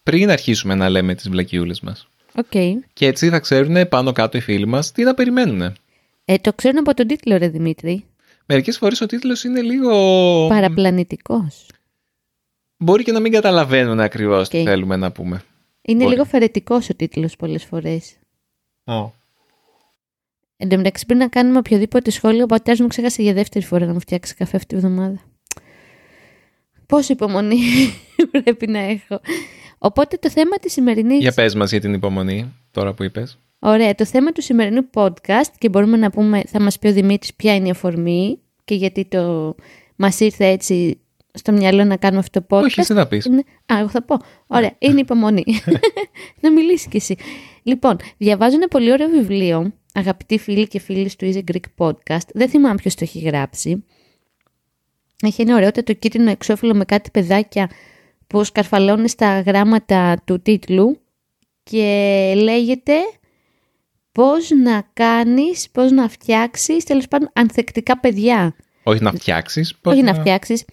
Πριν 0.04 0.30
αρχίσουμε 0.30 0.75
να 0.75 0.89
λέμε 0.89 1.15
τις 1.15 1.30
βλακιούλες 1.30 1.80
μας. 1.80 2.07
Οκ. 2.36 2.80
Και 2.94 3.06
έτσι 3.06 3.30
θα 3.30 3.39
ξέρουν 3.39 3.88
πάνω 3.88 4.12
κάτω 4.12 4.38
οι 4.38 4.42
φίλοι 4.42 4.68
μας 4.68 4.92
τι 4.92 5.03
να 5.03 5.13
περιμένουν. 5.13 5.74
Ε, 6.25 6.38
το 6.38 6.53
ξέρουν 6.53 6.77
από 6.77 6.94
τον 6.94 7.07
τίτλο, 7.07 7.38
ρε 7.38 7.48
Δημήτρη. 7.48 8.06
Μερικές 8.45 8.77
φορές 8.77 9.01
ο 9.01 9.06
τίτλος 9.06 9.44
είναι 9.44 9.62
λίγο... 9.62 10.48
Παραπλανητικός. 10.48 11.65
Μπορεί 12.77 13.03
και 13.03 13.12
να 13.12 13.19
μην 13.19 13.31
καταλαβαίνουν 13.31 14.00
ακριβώς 14.00 14.50
τι 14.50 14.59
Οκ. 14.59 14.63
θέλουμε 14.65 14.95
να 14.95 15.12
πούμε. 15.12 15.41
Είναι 15.81 16.03
Μπορεί. 16.03 16.12
λίγο 16.12 16.25
αφαιρετικός 16.25 16.89
ο 16.89 16.95
τίτλος 16.95 17.35
πολλές 17.35 17.63
φορές. 17.65 18.18
Εν 20.57 20.69
τω 20.69 20.77
μεταξύ, 20.77 21.06
πριν 21.06 21.18
να 21.18 21.27
κάνουμε 21.27 21.57
οποιοδήποτε 21.57 22.12
σχόλιο, 22.12 22.44
ο 22.44 22.45
πατέρας 22.45 22.79
μου 22.79 22.88
ξέχασε 22.88 23.21
για 23.21 23.33
δεύτερη 23.33 23.65
φορά 23.65 23.85
να 23.85 23.94
μου 23.94 24.00
φτιάξει 24.00 24.35
καφέ 24.35 24.56
αυτή 24.56 24.75
τη 24.75 24.81
βδομάδα. 24.81 25.19
Πόση 26.86 27.12
υπομονή 27.12 27.60
πρέπει 28.31 28.67
να 28.67 28.79
έχω. 28.79 29.22
Οπότε 29.77 30.17
το 30.17 30.29
θέμα 30.29 30.57
της 30.57 30.72
σημερινής... 30.72 31.19
Για 31.19 31.31
πες 31.31 31.55
μας 31.55 31.72
για 31.72 31.81
την 31.81 31.93
υπομονή, 31.93 32.53
τώρα 32.72 32.93
που 32.93 33.03
είπες. 33.03 33.38
Ωραία, 33.60 33.96
το 33.96 34.05
θέμα 34.05 34.31
του 34.31 34.41
σημερινού 34.41 34.89
podcast 34.93 35.51
και 35.57 35.69
μπορούμε 35.69 35.98
να 35.98 36.10
πούμε, 36.10 36.41
θα 36.48 36.60
μας 36.60 36.79
πει 36.79 36.88
ο 36.88 36.91
Δημήτρης 36.91 37.34
ποια 37.34 37.55
είναι 37.55 37.67
η 37.67 37.69
αφορμή 37.69 38.39
και 38.63 38.75
γιατί 38.75 39.05
το 39.05 39.55
μας 39.96 40.19
ήρθε 40.19 40.46
έτσι 40.46 41.00
στο 41.38 41.51
μυαλό 41.51 41.84
να 41.84 41.98
κάνουμε 41.98 42.20
αυτό 42.20 42.41
το 42.41 42.58
podcast. 42.58 42.63
Όχι, 42.63 42.79
εσύ 42.79 42.94
θα 42.94 43.08
πεις. 43.08 43.25
Είναι... 43.25 43.44
Α, 43.74 43.77
εγώ 43.79 43.89
θα 43.89 44.01
πω. 44.03 44.17
Ωραία, 44.48 44.75
είναι 44.79 45.00
υπομονή. 45.00 45.44
να 46.41 46.51
μιλήσεις 46.51 46.88
κι 46.88 46.98
εσύ. 46.98 47.15
Λοιπόν, 47.63 47.98
διαβάζω 48.17 48.56
ένα 48.56 48.67
πολύ 48.67 48.91
ωραίο 48.91 49.08
βιβλίο, 49.08 49.74
αγαπητοί 49.94 50.38
φίλοι 50.38 50.67
και 50.67 50.79
φίλοι 50.79 51.12
του 51.17 51.34
Easy 51.34 51.51
Greek 51.51 51.86
Podcast. 51.88 52.27
Δεν 52.34 52.50
θυμάμαι 52.50 52.75
ποιος 52.75 52.96
το 52.96 53.03
έχει 53.03 53.20
γράψει. 53.20 53.86
Έχει 55.22 55.41
ένα 55.41 55.56
ωραιότατο 55.56 55.94
κίτρινο 55.94 56.29
εξώφυλλο 56.29 56.75
με 56.75 56.86
κάτι 56.86 57.12
παιδάκια 57.12 57.70
που 58.27 58.44
σκαρφαλώνει 58.44 59.10
στα 59.10 59.39
γράμματα 59.39 60.22
του 60.25 60.41
τίτλου 60.41 61.00
και 61.63 62.34
λέγεται 62.36 62.94
πώς 64.12 64.50
να 64.50 64.89
κάνεις, 64.94 65.70
πώς 65.72 65.91
να 65.91 66.10
φτιάξεις, 66.10 66.84
τέλος 66.84 67.08
πάντων 67.08 67.29
ανθεκτικά 67.34 68.00
παιδιά. 68.00 68.56
Όχι 68.84 69.03
να 69.03 69.12
φτιάξεις. 69.12 69.75
πώς 69.82 69.94
Όχι 69.94 70.01
να 70.01 70.13
φτιάξεις, 70.13 70.65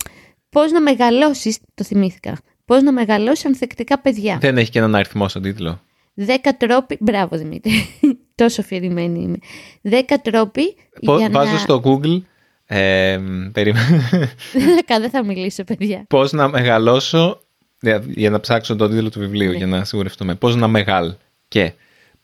πώς 0.54 0.72
να 0.72 0.80
μεγαλώσεις, 0.80 1.58
το 1.74 1.84
θυμήθηκα, 1.84 2.36
πώς 2.64 2.82
να 2.82 2.92
μεγαλώσεις 2.92 3.44
ανθεκτικά 3.44 3.98
παιδιά. 4.00 4.38
Δεν 4.40 4.58
έχει 4.58 4.70
και 4.70 4.78
έναν 4.78 4.94
αριθμό 4.94 5.28
στον 5.28 5.42
τίτλο. 5.42 5.80
Δέκα 6.14 6.56
τρόποι, 6.56 6.96
μπράβο 7.00 7.36
Δημήτρη, 7.36 7.72
τόσο 8.34 8.60
αφηρημένη 8.60 9.20
είμαι. 9.22 9.36
Δέκα 9.82 10.18
τρόποι 10.20 10.76
Πο- 11.04 11.16
για 11.18 11.28
Βάζω 11.30 11.52
να... 11.52 11.58
στο 11.58 11.82
Google 11.84 12.20
ε, 12.66 13.18
περίμενε. 13.52 14.08
δεν, 14.52 14.74
θα, 14.74 14.82
κα- 14.86 15.00
δεν 15.00 15.10
θα 15.10 15.24
μιλήσω 15.24 15.64
παιδιά. 15.64 16.04
πώς 16.08 16.32
να 16.32 16.48
μεγαλώσω 16.48 17.40
για, 17.80 18.02
για 18.06 18.30
να 18.30 18.40
ψάξω 18.40 18.76
τον 18.76 18.90
τίτλο 18.90 19.10
του 19.10 19.18
βιβλίου 19.18 19.50
Ναι. 19.50 19.56
για 19.56 19.66
να 19.66 19.84
σιγουρευτούμε. 19.84 20.34
Πώς 20.34 20.56
να 20.56 20.68
μεγαλ 20.68 21.14
και 21.48 21.72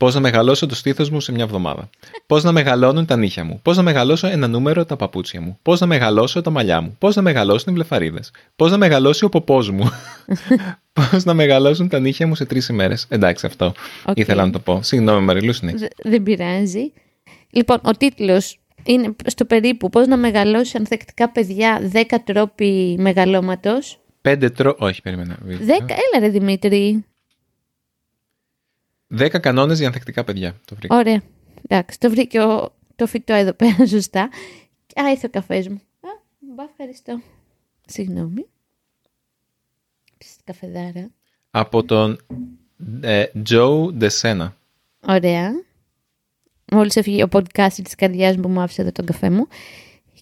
πώς 0.01 0.15
να 0.15 0.21
μεγαλώσω 0.21 0.67
το 0.67 0.75
στήθος 0.75 1.11
μου 1.11 1.21
σε 1.21 1.33
μια 1.33 1.45
εβδομάδα. 1.45 1.91
Πώς 2.27 2.43
να 2.45 2.53
μεγαλώνουν 2.53 3.07
τα 3.07 3.17
νύχια 3.17 3.45
μου. 3.45 3.61
Πώς 3.63 3.77
να 3.77 3.83
μεγαλώσω 3.83 4.27
ένα 4.27 4.47
νούμερο 4.49 4.85
τα 4.85 4.97
παπούτσια 4.97 5.41
μου. 5.41 5.59
Πώς 5.63 5.81
να 5.81 5.87
μεγαλώσω 5.87 6.43
τα 6.43 6.51
μαλλιά 6.51 6.81
μου. 6.81 6.97
Πώς 6.99 7.17
να 7.17 7.23
μεγαλώσουν 7.23 7.73
οι 7.73 7.75
βλεφαρίδες. 7.75 8.31
Πώς 8.57 8.71
να 8.71 8.77
μεγαλώσει 8.77 9.25
ο 9.25 9.29
ποπός 9.29 9.71
μου. 9.71 9.91
πώς 11.11 11.25
να 11.25 11.35
μεγαλώσουν 11.35 11.89
τα 11.89 11.99
νύχια 11.99 12.27
μου 12.27 12.35
σε 12.35 12.45
τρεις 12.45 12.69
ημέρες. 12.69 13.07
Εντάξει 13.09 13.47
αυτό 13.47 13.73
Οκ. 14.05 14.17
ήθελα 14.19 14.45
να 14.45 14.51
το 14.53 14.59
πω. 14.59 14.83
Συγγνώμη 14.83 15.25
Μαριλού, 15.25 15.53
συνέχισε. 15.53 15.89
Δε- 16.03 16.11
δεν 16.11 16.23
πειράζει. 16.23 16.93
Λοιπόν, 17.51 17.79
ο 17.83 17.91
τίτλος 17.91 18.59
είναι 18.85 19.17
στο 19.27 19.45
περίπου 19.45 19.91
πώς 19.91 20.07
να 20.07 20.17
μεγαλώσεις 20.17 20.77
ανθεκτικά 20.77 21.31
παιδιά 21.31 21.91
10 21.93 22.03
τρόποι 22.25 22.97
μεγαλώματος. 22.99 23.99
Πέντε 24.21 24.51
τρο... 24.51 24.75
Όχι, 24.79 25.03
περίμενα. 25.03 25.39
10, 25.49 25.51
έλα 25.67 26.21
ρε 26.21 26.29
Δημήτρη. 26.29 27.05
10 29.19 29.41
κανόνες 29.41 29.79
για 29.79 29.87
ανθεκτικά 29.87 30.25
παιδιά. 30.25 30.61
Το 30.65 30.75
βρήκα. 30.75 30.97
Ωραία. 30.97 31.23
Εντάξει, 31.69 31.99
το 31.99 32.11
βρήκε 32.11 32.41
ο, 32.41 32.75
το 32.97 33.07
φυτό 33.07 33.33
εδώ 33.33 33.53
πέρα 33.53 33.87
σωστά. 33.87 34.23
Α, 35.03 35.11
ήρθε 35.11 35.27
ο 35.27 35.31
καφές 35.31 35.69
μου. 35.69 35.81
Α, 36.01 36.09
μπα, 36.39 36.63
ευχαριστώ. 36.63 37.21
Συγγνώμη. 37.87 38.47
Ψ, 40.19 40.37
καφεδάρα; 40.45 41.11
Από 41.51 41.85
τον 41.85 42.19
ε, 43.01 43.25
Joe 43.51 43.87
DeSena. 44.01 44.53
Ωραία. 45.09 45.51
Μόλις 46.73 46.97
έφυγε 46.97 47.23
ο 47.23 47.29
podcast 47.31 47.73
της 47.73 47.95
καρδιάς 47.95 48.37
μου 48.37 48.43
που 48.43 48.49
μου 48.49 48.61
άφησε 48.61 48.83
εδώ 48.83 48.93
τον 48.93 49.07
καφέ 49.07 49.31
μου. 49.31 49.47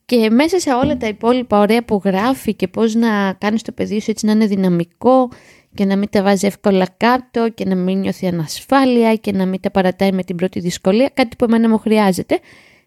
Και 0.05 0.31
μέσα 0.31 0.59
σε 0.59 0.75
όλα 0.75 0.97
τα 0.97 1.07
υπόλοιπα 1.07 1.59
ωραία 1.59 1.85
που 1.85 2.01
γράφει 2.05 2.55
και 2.55 2.69
πώς 2.69 2.95
να 2.95 3.33
κάνεις 3.33 3.63
το 3.63 3.73
παιδί 3.73 4.01
σου 4.01 4.11
έτσι 4.11 4.27
να 4.27 4.33
είναι 4.33 4.47
δυναμικό 4.47 5.31
και 5.79 5.85
να 5.85 5.97
μην 5.97 6.09
τα 6.11 6.23
βάζει 6.23 6.47
εύκολα 6.47 6.87
κάτω 6.97 7.51
και 7.51 7.65
να 7.65 7.75
μην 7.75 7.99
νιώθει 7.99 8.27
ανασφάλεια 8.27 9.15
και 9.15 9.33
να 9.33 9.47
μην 9.47 9.61
τα 9.61 9.71
παρατάει 9.71 10.13
με 10.13 10.23
την 10.23 10.37
πρώτη 10.37 10.61
δυσκολία, 10.61 11.11
κάτι 11.15 11.37
που 11.37 11.45
εμένα 11.45 11.69
μου 11.69 11.79
χρειάζεται, 11.79 12.39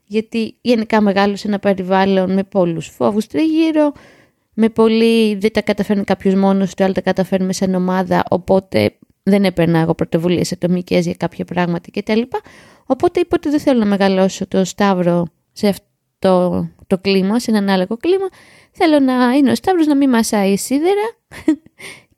γιατί 0.06 0.56
γενικά 0.62 1.02
μεγάλο 1.02 1.36
σε 1.36 1.48
ένα 1.48 1.60
περιβάλλον 1.60 2.34
με 2.34 2.44
πολλούς 2.44 2.88
φόβους 2.88 3.28
τριγύρω, 3.28 3.92
με 4.54 4.70
πολύ 4.70 5.36
δεν 5.36 5.52
τα 5.52 5.62
καταφέρνει 5.62 6.04
κάποιος 6.04 6.36
μόνος 6.36 6.74
του, 6.74 6.84
αλλά 6.84 6.94
τα 6.94 7.02
καταφέρνουμε 7.02 7.54
σαν 7.54 7.76
ομάδα, 7.76 8.24
οπότε 8.30 8.98
δεν 9.24 9.44
έπαιρνα 9.44 9.80
εγώ 9.80 9.94
πρωτοβουλίες 9.94 10.52
ατομικές 10.52 11.06
για 11.06 11.16
κάποια 11.18 11.46
πράγματα 11.46 11.90
κτλ. 11.94 12.22
Οπότε 12.86 13.20
είπα 13.20 13.36
ότι 13.36 13.50
δεν 13.50 13.60
θέλω 13.60 13.80
να 13.80 13.86
μεγαλώσω 13.86 14.48
το 14.48 14.66
Σταύρο 14.66 15.26
σε 15.52 15.68
αυτό 15.68 16.70
το 16.88 16.98
κλίμα, 16.98 17.40
σε 17.40 17.52
έναν 17.52 17.70
άλλο 17.70 17.98
κλίμα. 18.00 18.28
Θέλω 18.72 19.00
να 19.00 19.32
είναι 19.34 19.52
ο 19.52 19.56
Σταύρος 19.56 19.88
να 19.88 19.96
μην 19.96 20.10
μασάει 20.10 20.58
σίδερα 20.58 21.16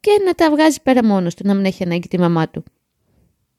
και 0.03 0.21
να 0.25 0.33
τα 0.33 0.49
βγάζει 0.49 0.81
πέρα 0.81 1.05
μόνος 1.05 1.35
του, 1.35 1.47
να 1.47 1.53
μην 1.53 1.65
έχει 1.65 1.83
ανάγκη 1.83 2.07
τη 2.07 2.19
μαμά 2.19 2.49
του. 2.49 2.63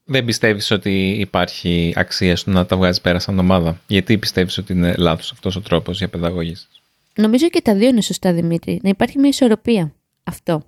Δεν 0.04 0.24
πιστεύεις 0.24 0.70
ότι 0.70 1.16
υπάρχει 1.18 1.92
αξία 1.96 2.36
στο 2.36 2.50
να 2.50 2.66
τα 2.66 2.76
βγάζει 2.76 3.00
πέρα 3.00 3.18
σαν 3.18 3.38
ομάδα; 3.38 3.80
Γιατί 3.86 4.18
πιστεύεις 4.18 4.58
ότι 4.58 4.72
είναι 4.72 4.94
λάθος 4.96 5.32
αυτός 5.32 5.56
ο 5.56 5.60
τρόπος 5.60 5.98
για 5.98 6.08
παιδαγωγής. 6.08 6.68
Νομίζω 7.16 7.48
και 7.48 7.60
τα 7.62 7.74
δύο 7.74 7.88
είναι 7.88 8.00
σωστά, 8.00 8.32
Δημήτρη. 8.32 8.80
Να 8.82 8.88
υπάρχει 8.88 9.18
μια 9.18 9.28
ισορροπία. 9.28 9.94
Αυτό. 10.24 10.62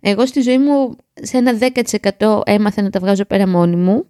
Εγώ 0.00 0.26
στη 0.26 0.40
ζωή 0.40 0.58
μου 0.58 0.96
σε 1.14 1.36
ένα 1.36 1.58
10% 2.18 2.40
έμαθα 2.44 2.82
να 2.82 2.90
τα 2.90 3.00
βγάζω 3.00 3.24
πέρα 3.24 3.48
μόνη 3.48 3.76
μου, 3.76 4.06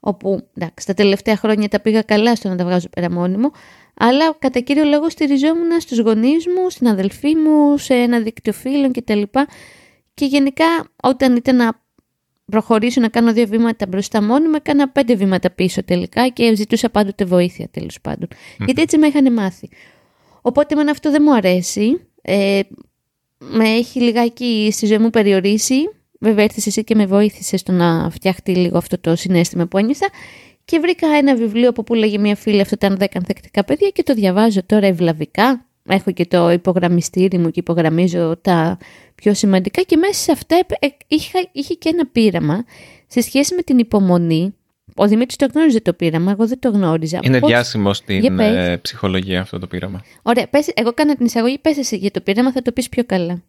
όπου 0.00 0.48
εντάξει, 0.56 0.86
τα 0.86 0.94
τελευταία 0.94 1.36
χρόνια 1.36 1.68
τα 1.68 1.80
πήγα 1.80 2.02
καλά 2.02 2.36
στο 2.36 2.48
να 2.48 2.56
τα 2.56 2.64
βγάζω 2.64 2.88
πέρα 2.88 3.10
μόνη 3.10 3.36
μου, 3.36 3.50
αλλά 3.94 4.34
κατά 4.38 4.60
κύριο 4.60 4.84
λόγο 4.84 5.10
στηριζόμουν 5.10 5.80
στους 5.80 5.98
γονείς 5.98 6.46
μου, 6.46 6.70
στην 6.70 6.88
αδελφή 6.88 7.36
μου, 7.36 7.78
σε 7.78 7.94
ένα 7.94 8.20
δίκτυο 8.20 8.52
φίλων 8.52 8.92
κτλ. 8.92 9.22
Και 10.14 10.24
γενικά 10.24 10.66
όταν 11.02 11.36
ήταν 11.36 11.56
να 11.56 11.82
προχωρήσω 12.44 13.00
να 13.00 13.08
κάνω 13.08 13.32
δύο 13.32 13.46
βήματα 13.46 13.86
μπροστά 13.86 14.22
μόνη 14.22 14.48
μου, 14.48 14.54
έκανα 14.54 14.88
πέντε 14.88 15.14
βήματα 15.14 15.50
πίσω 15.50 15.84
τελικά 15.84 16.28
και 16.28 16.54
ζητούσα 16.54 16.90
πάντοτε 16.90 17.24
βοήθεια 17.24 17.68
τέλος 17.68 18.00
πάντων. 18.00 18.28
Γιατί 18.58 18.82
έτσι 18.82 18.98
με 18.98 19.06
είχαν 19.06 19.32
μάθει. 19.32 19.68
Οπότε 20.42 20.74
με 20.74 20.90
αυτό 20.90 21.10
δεν 21.10 21.22
μου 21.24 21.34
αρέσει. 21.34 22.08
Ε, 22.22 22.60
με 23.38 23.68
έχει 23.68 24.00
λιγάκι 24.00 24.68
στη 24.72 24.86
ζωή 24.86 24.98
μου 24.98 25.10
περιορίσει. 25.10 25.76
Βέβαια 26.20 26.44
ήρθες 26.44 26.66
εσύ 26.66 26.84
και 26.84 26.94
με 26.94 27.06
βοήθησες 27.06 27.60
στο 27.60 27.72
να 27.72 28.10
φτιαχτεί 28.10 28.56
λίγο 28.56 28.76
αυτό 28.76 28.98
το 28.98 29.16
συνέστημα 29.16 29.66
που 29.66 29.78
ένιωθα. 29.78 30.08
Και 30.64 30.78
βρήκα 30.78 31.06
ένα 31.08 31.36
βιβλίο 31.36 31.68
από 31.68 31.82
που 31.82 31.94
λέγε 31.94 32.18
μια 32.18 32.36
φίλη 32.36 32.60
αυτό 32.60 32.74
ήταν 32.74 32.96
10 33.00 33.06
ανθεκτικά 33.14 33.64
παιδιά 33.64 33.88
και 33.88 34.02
το 34.02 34.14
διαβάζω 34.14 34.60
τώρα 34.66 34.86
ευλαβικά. 34.86 35.66
Έχω 35.88 36.10
και 36.10 36.26
το 36.26 36.50
υπογραμμιστήρι 36.50 37.38
μου 37.38 37.50
και 37.50 37.60
υπογραμμίζω 37.60 38.36
τα 38.42 38.78
πιο 39.14 39.34
σημαντικά 39.34 39.82
και 39.82 39.96
μέσα 39.96 40.12
σε 40.12 40.32
αυτά 40.32 40.66
είχα, 41.06 41.48
είχε 41.52 41.74
και 41.74 41.88
ένα 41.88 42.06
πείραμα 42.06 42.64
σε 43.06 43.20
σχέση 43.20 43.54
με 43.54 43.62
την 43.62 43.78
υπομονή. 43.78 44.54
Ο 44.94 45.08
Δημήτρης 45.08 45.36
το 45.36 45.46
γνώριζε 45.54 45.80
το 45.80 45.92
πείραμα, 45.92 46.30
εγώ 46.30 46.46
δεν 46.46 46.58
το 46.58 46.70
γνώριζα. 46.70 47.18
Είναι 47.22 47.38
Πώς... 47.38 47.50
διάσημος 47.50 47.96
στην 47.96 48.38
ε, 48.38 48.76
ψυχολογία 48.76 49.40
αυτό 49.40 49.58
το 49.58 49.66
πείραμα. 49.66 50.04
Ωραία, 50.22 50.48
πες, 50.48 50.70
εγώ 50.74 50.92
κάνα 50.92 51.16
την 51.16 51.26
εισαγωγή, 51.26 51.58
πες 51.58 51.78
εσύ 51.78 51.96
για 51.96 52.10
το 52.10 52.20
πείραμα, 52.20 52.52
θα 52.52 52.62
το 52.62 52.72
πεις 52.72 52.88
πιο 52.88 53.04
καλά. 53.04 53.42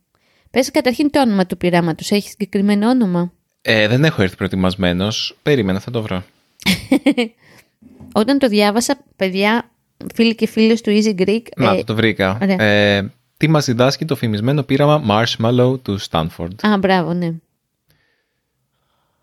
Πες 0.51 0.71
καταρχήν 0.71 1.11
το 1.11 1.21
όνομα 1.21 1.45
του 1.45 1.57
πειράματος, 1.57 2.11
έχεις 2.11 2.29
συγκεκριμένο 2.29 2.89
όνομα; 2.89 3.31
Ε, 3.61 3.87
δεν 3.87 4.03
έχω 4.03 4.21
έρθει 4.21 4.35
προετοιμασμένος. 4.35 5.37
Περίμενα, 5.43 5.79
θα 5.79 5.91
το 5.91 6.01
βρω. 6.01 6.23
Όταν 8.13 8.39
το 8.39 8.47
διάβασα, 8.47 8.97
παιδιά, 9.15 9.69
φίλοι 10.13 10.35
και 10.35 10.47
φίλες 10.47 10.81
του 10.81 10.91
Easy 10.91 11.21
Greek... 11.21 11.41
Να, 11.55 11.71
ε, 11.71 11.83
το 11.83 11.95
βρήκα. 11.95 12.37
Ε, 12.43 13.11
τι 13.37 13.47
μας 13.47 13.65
διδάσκει 13.65 14.05
το 14.05 14.15
φημισμένο 14.15 14.63
πείραμα 14.63 15.03
Marshmallow 15.09 15.79
του 15.81 15.99
Stanford. 16.09 16.55
Α, 16.61 16.77
μπράβο, 16.77 17.13
ναι. 17.13 17.33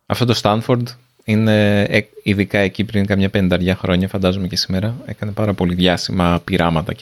Αυτό 0.07 0.25
το 0.25 0.41
Stanford 0.43 0.83
είναι 1.25 1.87
ειδικά 2.23 2.59
εκεί 2.59 2.85
πριν 2.85 3.07
καμιά 3.07 3.31
πενταριά 3.31 3.77
χρόνια, 3.77 4.09
φαντάζομαι 4.09 4.47
και 4.47 4.57
σήμερα, 4.57 4.97
έκανε 5.07 5.33
πάρα 5.33 5.55
πολύ 5.55 5.75
διάσημα 5.75 6.41
πειράματα 6.45 6.93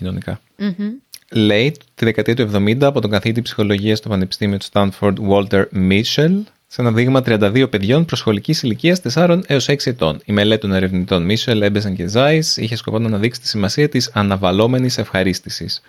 Λέει 1.32 1.70
τη 1.94 2.04
δεκαετία 2.04 2.36
του 2.36 2.50
70 2.54 2.82
από 2.82 3.00
τον 3.00 3.10
καθηγητή 3.10 3.42
ψυχολογίας 3.42 3.98
στο 3.98 4.08
Πανεπιστήμιο 4.08 4.58
του 4.58 4.66
Stanford 4.72 5.14
Walter 5.30 5.64
Mitchell 5.74 6.42
σε 6.72 6.80
ένα 6.80 6.92
δείγμα 6.92 7.22
32 7.26 7.66
παιδιών 7.70 8.04
προσχολικής 8.04 8.62
ηλικίας 8.62 9.00
4 9.14 9.40
έως 9.46 9.68
6 9.68 9.76
ετών. 9.84 10.20
Η 10.24 10.32
μελέτη 10.32 10.60
των 10.60 10.72
ερευνητών 10.72 11.22
Μίσελ, 11.22 11.62
Έμπεσαν 11.62 11.96
και 11.96 12.06
Ζάις 12.06 12.56
είχε 12.56 12.76
σκοπό 12.76 12.98
να 12.98 13.06
αναδείξει 13.06 13.40
τη 13.40 13.48
σημασία 13.48 13.88
της 13.88 14.10
αναβαλώμενη 14.12 14.88
ευχαρίστησης. 14.96 15.82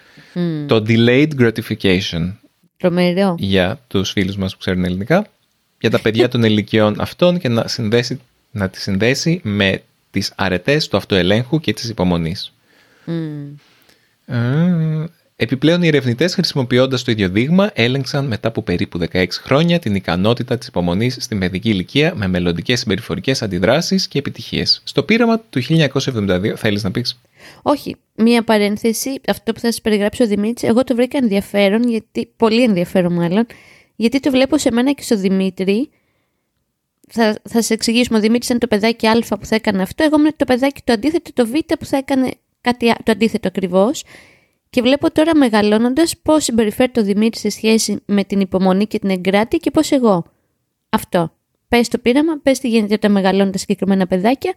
Το 0.67 0.83
delayed 0.87 1.29
gratification. 1.39 2.33
Τρομερό. 2.77 3.35
Για 3.37 3.79
τους 3.87 4.11
φίλους 4.11 4.37
μας 4.37 4.51
που 4.53 4.59
ξέρουν 4.59 4.83
ελληνικά. 4.83 5.25
Για 5.79 5.89
τα 5.89 5.99
παιδιά 5.99 6.27
των 6.27 6.43
ηλικιών 6.43 6.95
αυτών 6.99 7.39
και 7.39 7.49
να, 7.49 7.67
συνδέσει, 7.67 8.19
να 8.51 8.69
τη 8.69 8.79
συνδέσει 8.79 9.39
με 9.43 9.81
τις 10.11 10.33
αρετές 10.35 10.87
του 10.87 10.97
αυτοελέγχου 10.97 11.59
και 11.59 11.73
της 11.73 11.89
υπομονής. 11.89 12.53
Επιπλέον, 15.43 15.83
οι 15.83 15.87
ερευνητές, 15.87 16.33
χρησιμοποιώντας 16.33 17.03
το 17.03 17.11
ίδιο 17.11 17.29
δείγμα, 17.29 17.71
έλεγξαν 17.73 18.25
μετά 18.27 18.47
από 18.47 18.61
περίπου 18.61 18.99
16 19.11 19.25
χρόνια 19.29 19.79
την 19.79 19.95
ικανότητα 19.95 20.57
της 20.57 20.67
υπομονής 20.67 21.17
στη 21.19 21.35
παιδική 21.35 21.69
ηλικία 21.69 22.15
με 22.15 22.27
μελλοντικές 22.27 22.79
συμπεριφορικές 22.79 23.41
αντιδράσεις 23.41 24.07
και 24.07 24.17
επιτυχίες. 24.17 24.81
Στο 24.83 25.03
πείραμα 25.03 25.39
του 25.39 25.61
1972, 25.61 26.53
θέλεις 26.55 26.83
να 26.83 26.91
πεις; 26.91 27.19
Όχι. 27.61 27.95
Μία 28.15 28.43
παρένθεση, 28.43 29.09
αυτό 29.27 29.53
που 29.53 29.59
θα 29.59 29.71
σας 29.71 29.81
περιγράψει 29.81 30.23
ο 30.23 30.27
Δημήτρη, 30.27 30.67
εγώ 30.67 30.83
το 30.83 30.95
βρήκα 30.95 31.17
ενδιαφέρον, 31.17 31.89
γιατί, 31.89 32.29
πολύ 32.37 32.63
ενδιαφέρον 32.63 33.13
μάλλον, 33.13 33.45
γιατί 33.95 34.19
το 34.19 34.31
βλέπω 34.31 34.57
σε 34.57 34.71
μένα 34.71 34.91
και 34.91 35.03
στο 35.03 35.17
Δημήτρη. 35.17 35.89
Θα, 37.09 37.39
θα 37.49 37.61
σε 37.61 37.73
εξηγήσουμε, 37.73 38.17
ο 38.17 38.21
Δημήτρης 38.21 38.47
ήταν 38.47 38.59
το 38.59 38.67
παιδάκι 38.67 39.07
Α 39.07 39.19
που 39.39 39.45
θα 39.45 39.55
έκανε 39.55 39.81
αυτό, 39.81 40.03
εγώ 40.03 40.15
ήμουν 40.19 40.33
το 40.35 40.45
παιδάκι 40.45 40.81
το 40.83 40.93
αντίθετο, 40.93 41.33
το 41.33 41.47
Β 41.47 41.51
που 41.79 41.85
θα 41.85 41.97
έκανε 41.97 42.31
κάτι 42.61 42.93
το 43.03 43.11
αντίθετο 43.11 43.47
ακριβώς. 43.47 44.03
Και 44.71 44.81
βλέπω 44.81 45.11
τώρα 45.11 45.35
μεγαλώνοντας 45.35 46.17
πώς 46.17 46.43
συμπεριφέρει 46.43 46.91
το 46.91 47.03
Δημήτρη 47.03 47.39
σε 47.39 47.49
σχέση 47.49 48.01
με 48.05 48.23
την 48.23 48.39
υπομονή 48.39 48.87
και 48.87 48.99
την 48.99 49.09
εγκράτη 49.09 49.57
και 49.57 49.71
πώς 49.71 49.91
εγώ. 49.91 50.25
Αυτό. 50.89 51.31
Πες 51.67 51.87
το 51.87 51.97
πείραμα, 51.97 52.39
πες 52.43 52.59
τι 52.59 52.69
γίνεται 52.69 52.93
όταν 52.93 53.11
μεγαλώνουν 53.11 53.51
τα 53.51 53.57
συγκεκριμένα 53.57 54.07
παιδάκια 54.07 54.53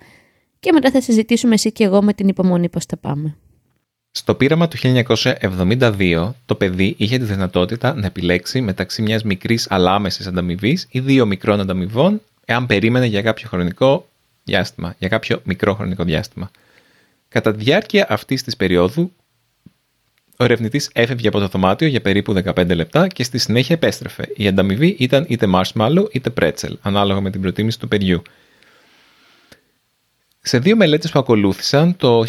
και 0.60 0.72
μετά 0.72 0.90
θα 0.90 1.00
συζητήσουμε 1.00 1.54
εσύ 1.54 1.72
και 1.72 1.84
εγώ 1.84 2.02
με 2.02 2.12
την 2.12 2.28
υπομονή 2.28 2.68
πώς 2.68 2.84
θα 2.84 2.96
πάμε. 2.96 3.36
Στο 4.10 4.34
πείραμα 4.34 4.68
του 4.68 4.76
1972, 4.76 6.30
το 6.46 6.54
παιδί 6.54 6.94
είχε 6.98 7.18
τη 7.18 7.24
δυνατότητα 7.24 7.94
να 7.94 8.06
επιλέξει 8.06 8.60
μεταξύ 8.60 9.02
μιας 9.02 9.22
μικρής 9.22 9.66
αλλά 9.70 9.94
άμεση 9.94 10.24
ανταμοιβής 10.28 10.86
ή 10.90 11.00
δύο 11.00 11.26
μικρών 11.26 11.60
ανταμοιβών, 11.60 12.20
εάν 12.44 12.66
περίμενε 12.66 13.06
για 13.06 13.22
κάποιο 13.22 13.48
χρονικό 13.48 14.06
διάστημα, 14.44 14.94
για 14.98 15.08
κάποιο 15.08 15.40
μικρό 15.44 15.74
χρονικό 15.74 16.04
διάστημα. 16.04 16.50
Κατά 17.28 17.52
τη 17.52 17.64
διάρκεια 17.64 18.06
αυτής 18.08 18.42
της 18.42 18.56
περίοδου, 18.56 19.12
ο 20.36 20.44
ερευνητής 20.44 20.90
έφευγε 20.92 21.28
από 21.28 21.38
το 21.38 21.48
δωμάτιο 21.48 21.86
για 21.86 22.00
περίπου 22.00 22.34
15 22.44 22.74
λεπτά 22.74 23.08
και 23.08 23.22
στη 23.22 23.38
συνέχεια 23.38 23.74
επέστρεφε. 23.74 24.28
Η 24.36 24.48
ανταμοιβή 24.48 24.96
ήταν 24.98 25.24
είτε 25.28 25.46
marshmallow 25.54 26.04
είτε 26.12 26.32
pretzel, 26.40 26.72
ανάλογα 26.82 27.20
με 27.20 27.30
την 27.30 27.40
προτίμηση 27.40 27.78
του 27.78 27.88
παιδιού. 27.88 28.22
Σε 30.46 30.58
δύο 30.58 30.76
μελέτες 30.76 31.10
που 31.10 31.18
ακολούθησαν, 31.18 31.96
το 31.96 32.24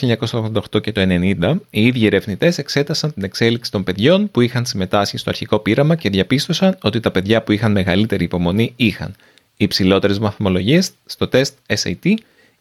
1988 0.71 0.81
και 0.81 0.91
το 0.91 1.01
1990, 1.01 1.55
οι 1.69 1.85
ίδιοι 1.85 2.05
ερευνητές 2.05 2.57
εξέτασαν 2.57 3.13
την 3.13 3.23
εξέλιξη 3.23 3.71
των 3.71 3.83
παιδιών 3.83 4.31
που 4.31 4.41
είχαν 4.41 4.65
συμμετάσχει 4.65 5.17
στο 5.17 5.29
αρχικό 5.29 5.59
πείραμα 5.59 5.95
και 5.95 6.09
διαπίστωσαν 6.09 6.77
ότι 6.81 6.99
τα 6.99 7.11
παιδιά 7.11 7.43
που 7.43 7.51
είχαν 7.51 7.71
μεγαλύτερη 7.71 8.23
υπομονή 8.23 8.73
είχαν 8.75 9.15
υψηλότερες 9.57 10.19
βαθμολογίε 10.19 10.81
στο 11.05 11.27
τεστ 11.27 11.57
SAT 11.67 12.13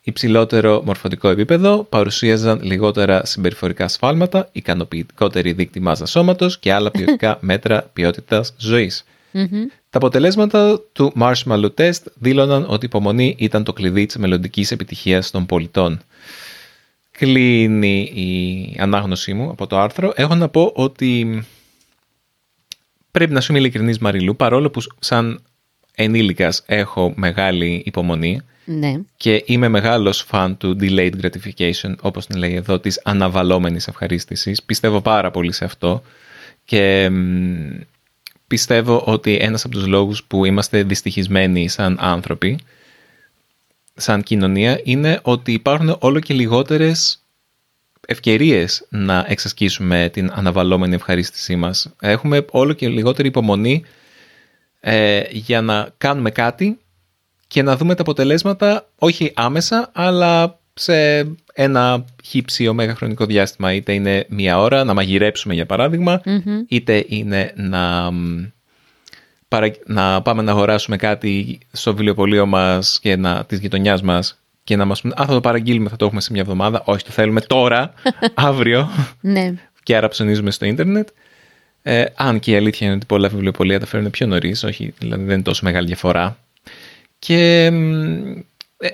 υψηλότερο 0.04 0.82
μορφωτικό 0.84 1.28
επίπεδο, 1.28 1.84
παρουσίαζαν 1.88 2.60
λιγότερα 2.62 3.24
συμπεριφορικά 3.24 3.88
σφάλματα, 3.88 4.48
ικανοποιητικότερη 4.52 5.52
δείκτη 5.52 5.80
μάζας 5.80 6.10
σώματος 6.10 6.58
και 6.58 6.72
άλλα 6.72 6.90
ποιοτικά 6.90 7.38
μέτρα 7.50 7.90
ποιότητας 7.92 8.54
ζωής. 8.58 9.04
Τα 9.90 9.98
αποτελέσματα 9.98 10.80
του 10.92 11.12
Marshmallow 11.20 11.70
Test 11.78 12.02
δήλωναν 12.14 12.62
ότι 12.62 12.84
η 12.84 12.88
υπομονή 12.88 13.34
ήταν 13.38 13.64
το 13.64 13.72
κλειδί 13.72 14.06
της 14.06 14.16
μελλοντικής 14.16 14.70
επιτυχίας 14.70 15.30
των 15.30 15.46
πολιτών. 15.46 16.00
Κλείνει 17.10 18.00
η 18.00 18.76
ανάγνωσή 18.80 19.34
μου 19.34 19.50
από 19.50 19.66
το 19.66 19.78
άρθρο. 19.78 20.12
Έχω 20.16 20.34
να 20.34 20.48
πω 20.48 20.72
ότι 20.74 21.44
πρέπει 23.10 23.32
να 23.32 23.40
σου 23.40 23.52
είμαι 23.52 23.60
ειλικρινής 23.60 23.98
Μαριλού, 23.98 24.36
παρόλο 24.36 24.70
που 24.70 24.80
σαν 24.98 25.42
ενήλικας 25.94 26.62
έχω 26.66 27.12
μεγάλη 27.16 27.82
υπομονή 27.86 28.40
Ναι. 28.64 28.94
και 29.16 29.42
είμαι 29.46 29.68
μεγάλος 29.68 30.22
φαν 30.22 30.56
του 30.56 30.76
delayed 30.80 31.12
gratification, 31.20 31.94
όπως 32.00 32.26
την 32.26 32.38
λέει 32.38 32.54
εδώ, 32.54 32.78
της 32.80 33.00
αναβαλόμενης 33.04 33.88
ευχαρίστησης. 33.88 34.62
Πιστεύω 34.62 35.00
πάρα 35.00 35.30
πολύ 35.30 35.52
σε 35.52 35.64
αυτό 35.64 36.02
και 36.64 37.08
μ, 37.10 37.80
πιστεύω 38.46 39.02
ότι 39.06 39.36
ένας 39.40 39.64
από 39.64 39.74
τους 39.74 39.86
λόγους 39.86 40.24
που 40.24 40.44
είμαστε 40.44 40.82
δυστυχισμένοι 40.82 41.68
σαν 41.68 41.96
άνθρωποι, 42.00 42.58
σαν 43.94 44.22
κοινωνία, 44.22 44.80
είναι 44.84 45.20
ότι 45.22 45.52
υπάρχουν 45.52 45.96
όλο 46.00 46.20
και 46.20 46.34
λιγότερες 46.34 47.18
ευκαιρίες 48.06 48.86
να 48.88 49.24
εξασκήσουμε 49.28 50.10
την 50.12 50.30
αναβαλόμενη 50.34 50.94
ευχαρίστησή 50.94 51.56
μας. 51.56 51.94
Έχουμε 52.00 52.44
όλο 52.50 52.72
και 52.72 52.88
λιγότερη 52.88 53.28
υπομονή 53.28 53.84
ε, 54.80 55.22
για 55.30 55.60
να 55.60 55.88
κάνουμε 55.98 56.30
κάτι 56.30 56.78
και 57.54 57.62
να 57.62 57.76
δούμε 57.76 57.94
τα 57.94 58.02
αποτελέσματα 58.02 58.86
όχι 58.98 59.32
άμεσα, 59.34 59.90
αλλά 59.92 60.58
σε 60.74 61.18
ένα 61.54 62.04
χύψη 62.24 62.66
ωμέγα 62.66 62.94
χρονικό 62.94 63.24
διάστημα. 63.26 63.72
Είτε 63.72 63.92
είναι 63.92 64.26
μία 64.28 64.58
ώρα 64.60 64.84
να 64.84 64.94
μαγειρέψουμε 64.94 65.54
για 65.54 65.66
παράδειγμα, 65.66 66.20
είτε 66.68 67.04
είναι 67.08 67.52
να, 67.56 68.10
μ, 68.10 68.44
παρα- 69.48 69.70
να 69.86 70.22
πάμε 70.22 70.42
να 70.42 70.50
αγοράσουμε 70.52 70.96
κάτι 70.96 71.58
στο 71.72 71.90
βιβλιοπωλείο 71.92 72.46
μας 72.46 72.98
και 73.02 73.16
να, 73.16 73.44
της 73.44 73.58
γειτονιάς 73.58 74.02
μας 74.02 74.40
και 74.64 74.76
να 74.76 74.84
μας 74.84 75.00
πούνε 75.00 75.14
«Α, 75.16 75.24
θα 75.26 75.32
το 75.32 75.40
παραγγείλουμε, 75.40 75.88
θα 75.88 75.96
το 75.96 76.04
έχουμε 76.04 76.20
σε 76.20 76.32
μια 76.32 76.40
εβδομάδα». 76.40 76.82
Όχι, 76.84 77.04
το 77.04 77.10
θέλουμε 77.10 77.40
τώρα, 77.40 77.92
αύριο 78.34 78.88
Ναι. 79.20 79.54
και 79.82 79.96
άρα 79.96 80.08
ψωνίζουμε 80.08 80.50
στο 80.50 80.66
ίντερνετ. 80.66 81.08
Ε, 81.82 82.04
αν 82.14 82.38
και 82.38 82.50
η 82.50 82.56
αλήθεια 82.56 82.86
είναι 82.86 82.96
ότι 82.96 83.06
πολλά 83.06 83.28
βιβλιοπολία 83.28 83.80
τα 83.80 83.86
φέρνουν 83.86 84.10
πιο 84.10 84.26
νωρίς, 84.26 84.64
όχι, 84.64 84.94
δηλαδή 84.98 85.22
δεν 85.24 85.34
είναι 85.34 85.42
τόσο 85.42 85.60
μεγάλη 85.64 85.86
διαφορά. 85.86 86.36
Και 87.24 87.70
μ, 87.70 88.38
ε, 88.76 88.88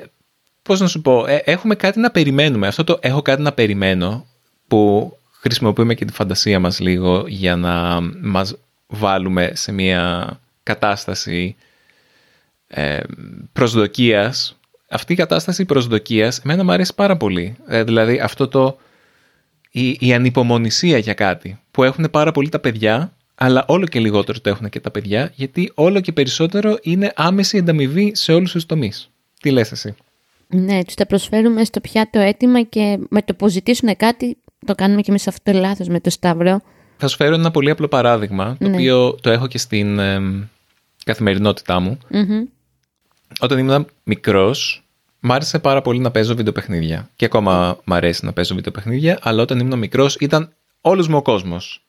πώς 0.62 0.80
να 0.80 0.87
σου 0.87 1.00
πω, 1.00 1.26
ε, 1.26 1.42
έχουμε 1.44 1.75
κάτι 1.75 2.00
να 2.00 2.10
περιμένουμε. 2.10 2.66
Αυτό 2.66 2.84
το 2.84 2.99
έχω 3.00 3.22
κάτι 3.22 3.42
να 3.42 3.52
περιμένω 3.52 4.26
που 4.68 5.12
χρησιμοποιούμε 5.30 5.94
και 5.94 6.04
τη 6.04 6.12
φαντασία 6.12 6.60
μας 6.60 6.80
λίγο 6.80 7.25
για 7.26 7.56
να 7.56 8.00
μας 8.20 8.56
βάλουμε 8.87 9.50
σε 9.54 9.72
μια 9.72 10.26
κατάσταση 10.62 11.56
ε, 12.66 13.00
προσδοκίας. 13.52 14.58
Αυτή 14.90 15.12
η 15.12 15.16
κατάσταση 15.16 15.64
προσδοκίας 15.64 16.38
εμένα 16.38 16.64
μου 16.64 16.72
αρέσει 16.72 16.94
πάρα 16.94 17.16
πολύ. 17.16 17.56
Ε, 17.66 17.84
δηλαδή 17.84 18.20
αυτό 18.20 18.49
το 18.49 18.78
η, 19.70 19.96
η 20.00 20.12
ανυπομονησία 20.12 20.99
για 20.99 21.14
κάτι 21.14 21.60
που 21.70 21.84
έχουν 21.84 22.10
πάρα 22.10 22.32
πολύ 22.32 22.49
τα 22.49 22.58
παιδιά, 22.58 23.12
αλλά 23.42 23.64
όλο 23.68 23.87
και 23.87 24.00
λιγότερο 24.00 24.40
το 24.40 24.49
έχουν 24.50 24.68
και 24.68 24.80
τα 24.80 24.90
παιδιά, 24.90 25.32
γιατί 25.35 25.73
όλο 25.75 26.00
και 26.00 26.12
περισσότερο 26.12 26.78
είναι 26.82 27.12
άμεση 27.16 27.59
ανταμοιβή 27.59 28.12
σε 28.14 28.32
όλους 28.32 28.52
τους 28.52 28.66
τομείς. 28.66 29.11
Τι 29.40 29.50
λες 29.50 29.73
εσύ; 29.73 29.94
Ναι, 30.49 30.85
τους 30.85 30.94
τα 30.94 31.06
προσφέρουμε 31.06 31.64
στο 31.64 31.80
πιάτο 31.80 32.18
έτοιμα 32.18 32.62
και 32.62 32.99
με 33.09 33.23
το 33.23 33.35
που 33.35 33.49
ζητήσουν 33.49 33.97
κάτι 33.97 34.37
το 34.66 34.75
κάνουμε 34.75 35.00
και 35.00 35.11
εμείς 35.11 35.28
αυτό 35.28 35.52
το 35.52 35.59
λάθος 35.59 35.88
με 35.88 36.00
το 36.00 36.11
Σταύρο. 36.11 36.61
Θα 36.97 37.09
σου 37.09 37.16
φέρω 37.16 37.35
ένα 37.35 37.50
πολύ 37.50 37.70
απλό 37.70 37.88
παράδειγμα, 37.88 38.56
το 38.59 38.68
Ναι. 38.68 38.75
οποίο 38.75 39.14
το 39.20 39.30
έχω 39.30 39.47
και 39.47 39.59
στην 39.59 39.99
εμ, 39.99 40.42
καθημερινότητά 41.04 41.80
μου. 41.80 41.99
Μμμ. 42.09 42.44
Όταν 43.40 43.59
ήμουν 43.59 43.87
μικρός, 44.04 44.85
μ' 45.20 45.32
άρεσε 45.32 45.59
πάρα 45.59 45.82
πολύ 45.82 45.99
να 45.99 46.11
παίζω 46.11 46.35
βιντεοπαιχνίδια. 46.35 47.11
Και 47.16 47.25
ακόμα 47.25 47.78
μ' 47.85 47.92
αρέσει 47.92 48.25
να 48.25 48.32
παίζω 48.32 48.54
βιντεοπαιχνίδια, 48.54 49.18
αλλά 49.23 49.42
όταν 49.42 49.59
ήμουν 49.59 49.78
μικρός 49.78 50.16
ήταν 50.16 50.52
όλος 50.80 51.09
μου 51.09 51.16
ο 51.16 51.23
κόσμος. 51.23 51.85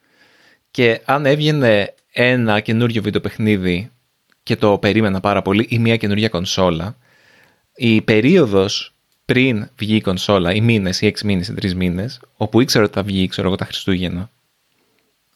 Και 0.71 1.01
αν 1.05 1.25
έβγαινε 1.25 1.93
ένα 2.11 2.59
καινούριο 2.59 3.01
βιντεοπαιχνίδι 3.01 3.91
και 4.43 4.55
το 4.55 4.77
περίμενα 4.77 5.19
πάρα 5.19 5.41
πολύ 5.41 5.65
ή 5.69 5.79
μια 5.79 5.97
καινούργια 5.97 6.29
κονσόλα, 6.29 6.97
η 7.75 8.01
περίοδος 8.01 8.93
πριν 9.25 9.69
βγει 9.77 9.95
η 9.95 10.01
κονσόλα, 10.01 10.53
οι 10.53 10.61
μήνες, 10.61 11.01
οι 11.01 11.05
έξι 11.05 11.25
μήνες, 11.25 11.47
οι 11.47 11.53
τρεις 11.53 11.75
μήνες, 11.75 12.19
όπου 12.37 12.61
ήξερα 12.61 12.83
ότι 12.83 12.93
θα 12.93 13.03
βγει, 13.03 13.27
ξέρω 13.27 13.47
εγώ, 13.47 13.55
τα 13.55 13.65
Χριστούγεννα 13.65 14.29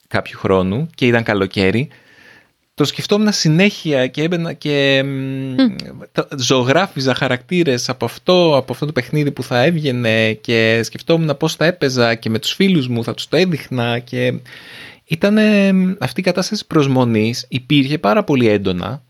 κάποιου 0.07 0.39
χρόνου 0.39 0.89
και 0.95 1.07
ήταν 1.07 1.23
καλοκαίρι, 1.23 1.87
το 2.73 2.83
σκεφτόμουν 2.85 3.31
συνέχεια 3.31 4.07
και 4.07 4.21
έμπαινα 4.23 4.53
και 4.53 5.03
μ, 5.03 5.55
τα- 6.11 6.27
ζωγράφιζα 6.37 7.13
χαρακτήρες 7.15 7.89
από 7.89 8.05
αυτό, 8.05 8.57
από 8.57 8.73
αυτό 8.73 8.85
το 8.85 8.91
παιχνίδι 8.91 9.31
που 9.31 9.43
θα 9.43 9.63
έβγαινε 9.63 10.33
και 10.33 10.83
σκεφτόμουν 10.83 11.37
πώς 11.37 11.55
θα 11.55 11.65
έπαιζα 11.65 12.15
και 12.15 12.29
με 12.29 12.39
τους 12.39 12.53
φίλους 12.53 12.87
μου 12.87 13.03
θα 13.03 13.13
τους 13.13 13.27
το 13.27 13.37
έδειχνα 13.37 13.99
και 13.99 14.33
ήταν 15.05 15.37
αυτή 15.99 16.19
η 16.19 16.23
κατάσταση 16.23 16.67
προσμονής 16.67 17.45
υπήρχε 17.49 17.97
πάρα 17.97 18.23
πολύ 18.23 18.47
έντονα 18.47 19.03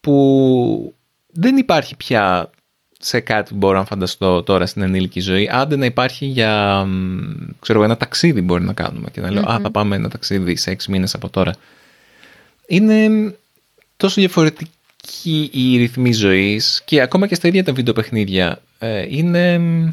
που 0.00 0.94
δεν 1.32 1.56
υπάρχει 1.56 1.96
πια 1.96 2.50
σε 2.98 3.20
κάτι 3.20 3.50
που 3.50 3.56
μπορώ 3.56 3.78
να 3.78 3.84
φανταστώ 3.84 4.42
τώρα 4.42 4.66
στην 4.66 4.82
ενήλικη 4.82 5.20
ζωή. 5.20 5.48
Άντε 5.52 5.76
να 5.76 5.84
υπάρχει 5.84 6.26
για 6.26 6.84
μ, 6.84 7.30
ξέρω, 7.60 7.78
εγώ, 7.78 7.88
ένα 7.88 7.96
ταξίδι 7.96 8.42
μπορεί 8.42 8.64
να 8.64 8.72
κάνουμε 8.72 9.10
και 9.10 9.20
να 9.20 9.30
λέω 9.30 9.50
«Α, 9.50 9.60
θα 9.60 9.70
πάμε 9.70 9.96
ένα 9.96 10.08
ταξίδι 10.08 10.56
σε 10.56 10.70
έξι 10.70 10.90
μήνες 10.90 11.14
από 11.14 11.28
τώρα». 11.28 11.54
Είναι 12.66 13.08
μ, 13.08 13.30
τόσο 13.96 14.20
διαφορετική 14.20 15.50
η 15.52 15.76
ρυθμή 15.76 16.12
ζωής 16.12 16.82
και 16.84 17.00
ακόμα 17.00 17.26
και 17.26 17.34
στα 17.34 17.48
ίδια 17.48 17.64
τα 17.64 17.72
βιντεοπαιχνίδια 17.72 18.62
ε, 18.78 19.06
είναι, 19.08 19.58
μ, 19.58 19.92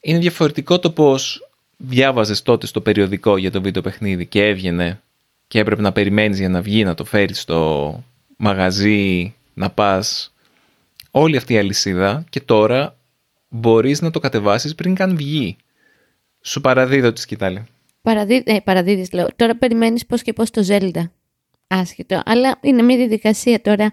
είναι 0.00 0.18
διαφορετικό 0.18 0.78
το 0.78 0.90
πώς 0.90 1.48
διάβαζες 1.84 2.42
τότε 2.42 2.66
στο 2.66 2.80
περιοδικό 2.80 3.36
για 3.36 3.50
το 3.50 3.62
βιντεοπαιχνίδι 3.62 4.26
και 4.26 4.44
έβγαινε 4.44 5.00
και 5.48 5.58
έπρεπε 5.58 5.82
να 5.82 5.92
περιμένεις 5.92 6.38
για 6.38 6.48
να 6.48 6.62
βγει, 6.62 6.84
να 6.84 6.94
το 6.94 7.04
φέρεις 7.04 7.40
στο 7.40 8.02
μαγαζί, 8.36 9.34
να 9.54 9.70
πας 9.70 10.34
όλη 11.10 11.36
αυτή 11.36 11.52
η 11.52 11.58
αλυσίδα 11.58 12.24
και 12.30 12.40
τώρα 12.40 12.96
μπορείς 13.48 14.00
να 14.00 14.10
το 14.10 14.18
κατεβάσεις 14.18 14.74
πριν 14.74 14.94
καν 14.94 15.16
βγει. 15.16 15.56
Σου 16.42 16.60
παραδίδω 16.60 17.12
τη 17.12 17.20
σκητάλη. 17.20 17.64
Παραδί... 18.02 18.42
Ε, 18.46 18.56
παραδίδεις 18.64 19.12
λέω. 19.12 19.26
Τώρα 19.36 19.56
περιμένεις 19.56 20.06
πώς 20.06 20.22
και 20.22 20.32
πώς 20.32 20.50
το 20.50 20.64
Zelda. 20.68 21.02
Άσχετο. 21.66 22.22
Αλλά 22.24 22.58
είναι 22.60 22.82
μια 22.82 22.96
διαδικασία 22.96 23.60
τώρα 23.60 23.92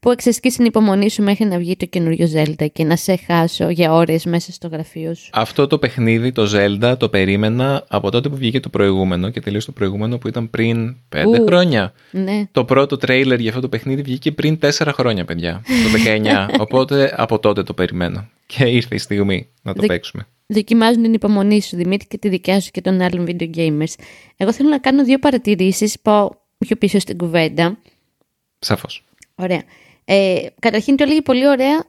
που 0.00 0.10
εξασκείς 0.10 0.56
την 0.56 0.64
υπομονή 0.64 1.10
σου 1.10 1.22
μέχρι 1.22 1.44
να 1.44 1.58
βγει 1.58 1.76
το 1.76 1.86
καινούριο 1.86 2.28
Zelda 2.34 2.66
και 2.72 2.84
να 2.84 2.96
σε 2.96 3.16
χάσω 3.26 3.68
για 3.68 3.92
ώρες 3.92 4.24
μέσα 4.24 4.52
στο 4.52 4.68
γραφείο 4.68 5.14
σου. 5.14 5.30
Αυτό 5.32 5.66
το 5.66 5.78
παιχνίδι, 5.78 6.32
το 6.32 6.50
Zelda, 6.54 6.94
το 6.98 7.08
περίμενα 7.08 7.84
από 7.88 8.10
τότε 8.10 8.28
που 8.28 8.36
βγήκε 8.36 8.60
το 8.60 8.68
προηγούμενο 8.68 9.30
και 9.30 9.40
τελείωσε 9.40 9.66
το 9.66 9.72
προηγούμενο 9.72 10.18
που 10.18 10.28
ήταν 10.28 10.50
πριν 10.50 10.96
πέντε 11.08 11.40
Ου. 11.40 11.44
χρόνια. 11.46 11.92
Ναι. 12.10 12.46
Το 12.52 12.64
πρώτο 12.64 12.96
τρέιλερ 12.96 13.40
για 13.40 13.48
αυτό 13.48 13.60
το 13.60 13.68
παιχνίδι 13.68 14.02
βγήκε 14.02 14.32
πριν 14.32 14.58
τέσσερα 14.58 14.92
χρόνια, 14.92 15.24
παιδιά. 15.24 15.62
Το 15.66 15.98
19. 16.04 16.48
Οπότε 16.64 17.14
από 17.16 17.38
τότε 17.38 17.62
το 17.62 17.74
περιμένω. 17.74 18.28
Και 18.46 18.64
ήρθε 18.64 18.94
η 18.94 18.98
στιγμή 18.98 19.48
να 19.62 19.72
το 19.74 19.80
Δε- 19.80 19.86
παίξουμε. 19.86 20.26
Δοκιμάζουν 20.46 21.02
την 21.02 21.12
υπομονή 21.12 21.62
σου, 21.62 21.76
Δημήτρη, 21.76 22.06
και 22.08 22.18
τη 22.18 22.28
δικιά 22.28 22.60
σου 22.60 22.70
και 22.70 22.80
των 22.80 23.00
άλλων 23.00 23.26
video 23.28 23.50
gamers. 23.56 23.92
Εγώ 24.36 24.52
θέλω 24.52 24.68
να 24.68 24.78
κάνω 24.78 25.04
δύο 25.04 25.18
παρατηρήσεις, 25.18 25.98
πάω 26.00 26.30
πιο 26.58 26.76
πίσω 26.76 26.98
στην 26.98 27.16
κουβέντα. 27.16 27.78
Σαφώς. 28.58 29.04
Ωραία. 29.34 29.62
Ε, 30.10 30.46
καταρχήν 30.58 30.96
το 30.96 31.04
έλεγε 31.04 31.20
πολύ 31.20 31.48
ωραία 31.48 31.84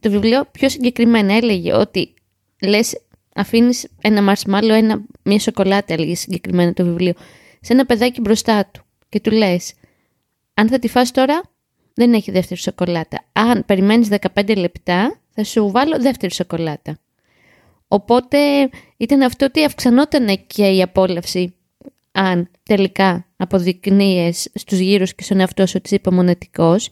το 0.00 0.10
βιβλίο 0.10 0.44
πιο 0.50 0.68
συγκεκριμένα. 0.68 1.34
Έλεγε 1.34 1.72
ότι 1.72 2.14
λες 2.62 3.00
αφήνεις 3.34 3.88
ένα 4.00 4.34
marshmallow, 4.34 4.68
ένα, 4.68 5.04
μια 5.22 5.38
σοκολάτα 5.38 5.92
έλεγε 5.94 6.14
συγκεκριμένα 6.14 6.72
το 6.72 6.84
βιβλίο, 6.84 7.12
σε 7.60 7.72
ένα 7.72 7.86
παιδάκι 7.86 8.20
μπροστά 8.20 8.66
του 8.72 8.82
και 9.08 9.20
του 9.20 9.30
λες 9.30 9.72
αν 10.54 10.68
θα 10.68 10.78
τη 10.78 10.88
φας 10.88 11.10
τώρα 11.10 11.40
δεν 11.94 12.12
έχει 12.12 12.30
δεύτερη 12.30 12.60
σοκολάτα. 12.60 13.24
Αν 13.32 13.64
περιμένεις 13.66 14.08
15 14.34 14.56
λεπτά 14.56 15.20
θα 15.34 15.44
σου 15.44 15.70
βάλω 15.70 15.98
δεύτερη 15.98 16.32
σοκολάτα. 16.32 16.98
Οπότε 17.88 18.68
ήταν 18.96 19.22
αυτό 19.22 19.44
ότι 19.44 19.64
αυξανόταν 19.64 20.46
και 20.46 20.68
η 20.68 20.82
απόλαυση 20.82 21.54
αν 22.12 22.50
τελικά 22.62 23.26
αποδεικνύεις 23.36 24.48
στους 24.54 24.78
γύρους 24.78 25.14
και 25.14 25.22
στον 25.22 25.40
εαυτό 25.40 25.66
σου 25.66 25.72
ότι 25.76 25.86
είσαι 25.86 25.94
υπομονετικός. 25.94 26.88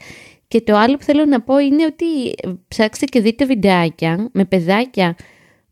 Και 0.49 0.61
το 0.61 0.77
άλλο 0.77 0.97
που 0.97 1.03
θέλω 1.03 1.25
να 1.25 1.41
πω 1.41 1.59
είναι 1.59 1.85
ότι 1.85 2.35
ψάξτε 2.69 3.07
και 3.07 3.21
δείτε 3.21 3.45
βιντεάκια 3.45 4.29
με 4.33 4.45
παιδάκια 4.45 5.17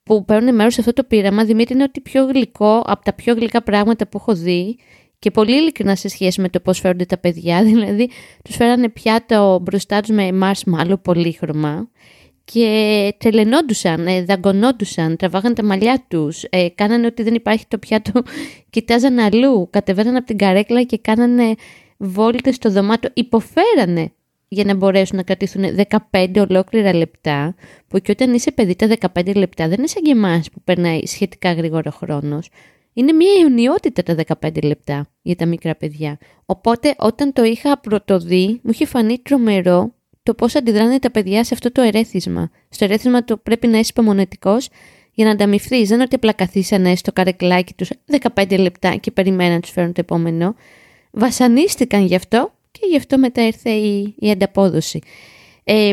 που 0.03 0.25
παίρνουν 0.25 0.55
μέρος 0.55 0.75
σε 0.75 0.81
αυτό 0.81 0.93
το 0.93 1.05
πείραμα. 1.05 1.45
Δημήτρη 1.45 1.75
είναι 1.75 1.83
ότι 1.83 2.01
πιο 2.01 2.25
γλυκό 2.25 2.83
από 2.87 3.05
τα 3.05 3.15
πιο 3.15 3.35
γλυκά 3.35 3.63
πράγματα 3.63 4.09
που 4.09 4.19
έχω 4.19 4.35
δει 4.35 4.79
και 5.19 5.31
πολύ 5.31 5.57
ειλικρινά 5.57 5.97
σε 5.97 6.09
σχέση 6.09 6.41
με 6.41 6.49
το 6.49 6.61
πώς 6.61 6.79
φέρονται 6.79 7.05
τα 7.05 7.19
παιδιά. 7.19 7.63
Δηλαδή 7.73 8.11
τους 8.45 8.57
φέρανε 8.57 8.89
πιάτο 8.89 9.61
μπροστά 9.63 10.01
τους 10.01 10.11
με 10.11 10.29
marshmallow 10.43 11.03
πολύχρωμα 11.03 11.89
και 12.45 13.15
τρελαινόντουσαν, 13.19 14.07
ε, 14.07 14.25
δαγκωνόντουσαν, 14.25 15.17
τραβάγαν 15.17 15.55
τα 15.55 15.65
μαλλιά 15.65 16.05
τους, 16.09 16.45
ε, 16.51 16.69
κάνανε 16.75 17.07
ότι 17.07 17.23
δεν 17.23 17.35
υπάρχει 17.35 17.65
το 17.69 17.79
πιάτο, 17.79 18.23
κοιτάζαν 18.71 19.19
αλλού, 19.19 19.69
κατεβαίναν 19.71 20.17
από 20.17 20.27
την 20.27 20.37
καρέκλα 20.39 20.83
και 20.83 20.99
κάνανε 20.99 21.55
βόλτες 21.97 22.55
στο 22.55 22.71
δωμάτιο, 22.71 23.11
υποφέρανε 23.15 24.13
για 24.49 24.65
να 24.65 24.75
μπορέσουν 24.75 25.17
να 25.17 25.23
κρατήσουν 25.23 25.63
15 26.11 26.47
ολόκληρα 26.49 26.95
λεπτά, 26.95 27.55
που 27.89 27.99
και 27.99 28.11
όταν 28.11 28.35
είσαι 28.35 28.53
παιδί 28.53 28.77
τα 28.77 28.89
15 29.15 29.37
λεπτά 29.37 29.69
δεν 29.69 29.79
είναι 29.79 29.87
σαν 29.87 30.03
και 30.03 30.11
εμάς 30.11 30.51
που 30.51 30.61
περνάει 30.65 31.07
σχετικά 31.07 31.53
γρήγορο 31.53 31.91
χρόνος. 31.91 32.49
Είναι 32.93 33.13
μια 33.13 33.31
αιωνιότητα 33.41 34.03
τα 34.03 34.15
15 34.41 34.63
λεπτά 34.63 35.09
για 35.23 35.37
τα 35.37 35.47
μικρά 35.47 35.75
παιδιά. 35.75 36.19
Οπότε 36.47 36.95
όταν 36.99 37.33
το 37.33 37.45
είχα 37.45 37.81
πρωτοδεί, 37.81 38.47
μου 38.47 38.71
είχε 38.71 38.87
φανεί 38.87 39.19
τρομερό 39.19 39.95
το 40.23 40.35
πώς 40.35 40.55
αντιδράνε 40.55 40.99
τα 40.99 41.11
παιδιά 41.11 41.45
σε 41.45 41.55
αυτό 41.55 41.73
το 41.73 41.83
ερέθισμα. 41.83 42.51
Στο 42.69 42.85
ερέθισμα 42.85 43.25
το 43.25 43.37
πρέπει 43.37 43.67
να 43.67 43.79
είσαι 43.79 43.91
υπομονετικός 43.91 44.69
για 45.13 45.25
να 45.25 45.31
ανταμυφθείς. 45.31 45.89
Δεν 45.89 45.95
είναι 45.95 46.03
ότι 46.03 46.15
απλά 46.15 46.33
καθίσανε 46.33 46.97
στο 46.97 47.13
καρεκλάκι 47.13 47.75
τους 47.75 47.91
15 48.35 48.59
λεπτά 48.59 48.97
και 48.97 49.11
περιμέναν 49.11 49.55
να 49.55 49.61
τους 49.61 49.71
φέρουν 49.71 49.93
το 49.93 50.01
επόμενο. 50.01 50.55
Βασανίστηκαν 51.11 52.05
γι' 52.05 52.15
αυτό 52.15 52.56
και 52.81 52.87
γι' 52.91 52.97
αυτό 52.97 53.19
μετά 53.19 53.47
ήρθε 53.47 53.71
η, 53.71 54.15
η 54.19 54.31
ανταπόδοση. 54.31 55.01
Ε, 55.65 55.93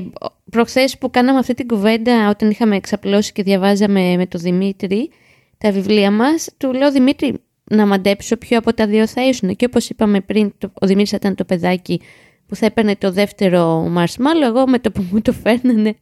προχθές 0.51 0.97
που 0.97 1.09
κάναμε 1.09 1.39
αυτή 1.39 1.53
την 1.53 1.67
κουβέντα 1.67 2.29
όταν 2.29 2.49
είχαμε 2.49 2.75
εξαπλώσει 2.75 3.31
και 3.31 3.43
διαβάζαμε 3.43 4.15
με 4.17 4.25
τον 4.25 4.41
Δημήτρη 4.41 5.09
τα 5.57 5.71
βιβλία 5.71 6.11
μας, 6.11 6.49
του 6.57 6.73
λέω 6.73 6.91
Δημήτρη 6.91 7.33
να 7.63 7.85
μαντέψω 7.85 8.37
ποιο 8.37 8.57
από 8.57 8.73
τα 8.73 8.87
δύο 8.87 9.07
θα 9.07 9.27
ήσουν 9.27 9.55
και 9.55 9.65
όπως 9.65 9.89
είπαμε 9.89 10.21
πριν 10.21 10.53
το, 10.57 10.71
ο 10.81 10.87
Δημήτρης 10.87 11.11
ήταν 11.11 11.35
το 11.35 11.45
παιδάκι 11.45 12.01
που 12.47 12.55
θα 12.55 12.65
έπαιρνε 12.65 12.95
το 12.95 13.11
δεύτερο 13.11 13.87
μαρσμάλο, 13.89 14.45
εγώ 14.45 14.67
με 14.67 14.79
το 14.79 14.91
που 14.91 15.05
μου 15.11 15.21
το 15.21 15.31
φέρνανε 15.31 15.95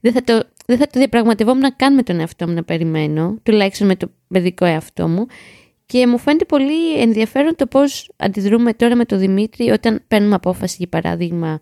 δεν 0.00 0.12
θα 0.12 0.22
το, 0.22 0.42
δεν 0.66 0.78
θα 0.78 0.86
το 0.86 0.98
διαπραγματευόμουν 0.98 1.76
καν 1.76 1.94
με 1.94 2.02
τον 2.02 2.20
εαυτό 2.20 2.46
μου 2.48 2.54
να 2.54 2.62
περιμένω, 2.62 3.38
τουλάχιστον 3.42 3.86
με 3.86 3.96
το 3.96 4.10
παιδικό 4.28 4.64
εαυτό 4.64 5.08
μου. 5.08 5.26
Και 5.86 6.06
μου 6.06 6.18
φαίνεται 6.18 6.44
πολύ 6.44 7.00
ενδιαφέρον 7.00 7.56
το 7.56 7.66
πώς 7.66 8.10
αντιδρούμε 8.16 8.74
τώρα 8.74 8.94
με 8.94 9.04
τον 9.04 9.18
Δημήτρη 9.18 9.70
όταν 9.70 10.04
παίρνουμε 10.08 10.34
απόφαση, 10.34 10.76
για 10.78 10.88
παράδειγμα, 10.88 11.60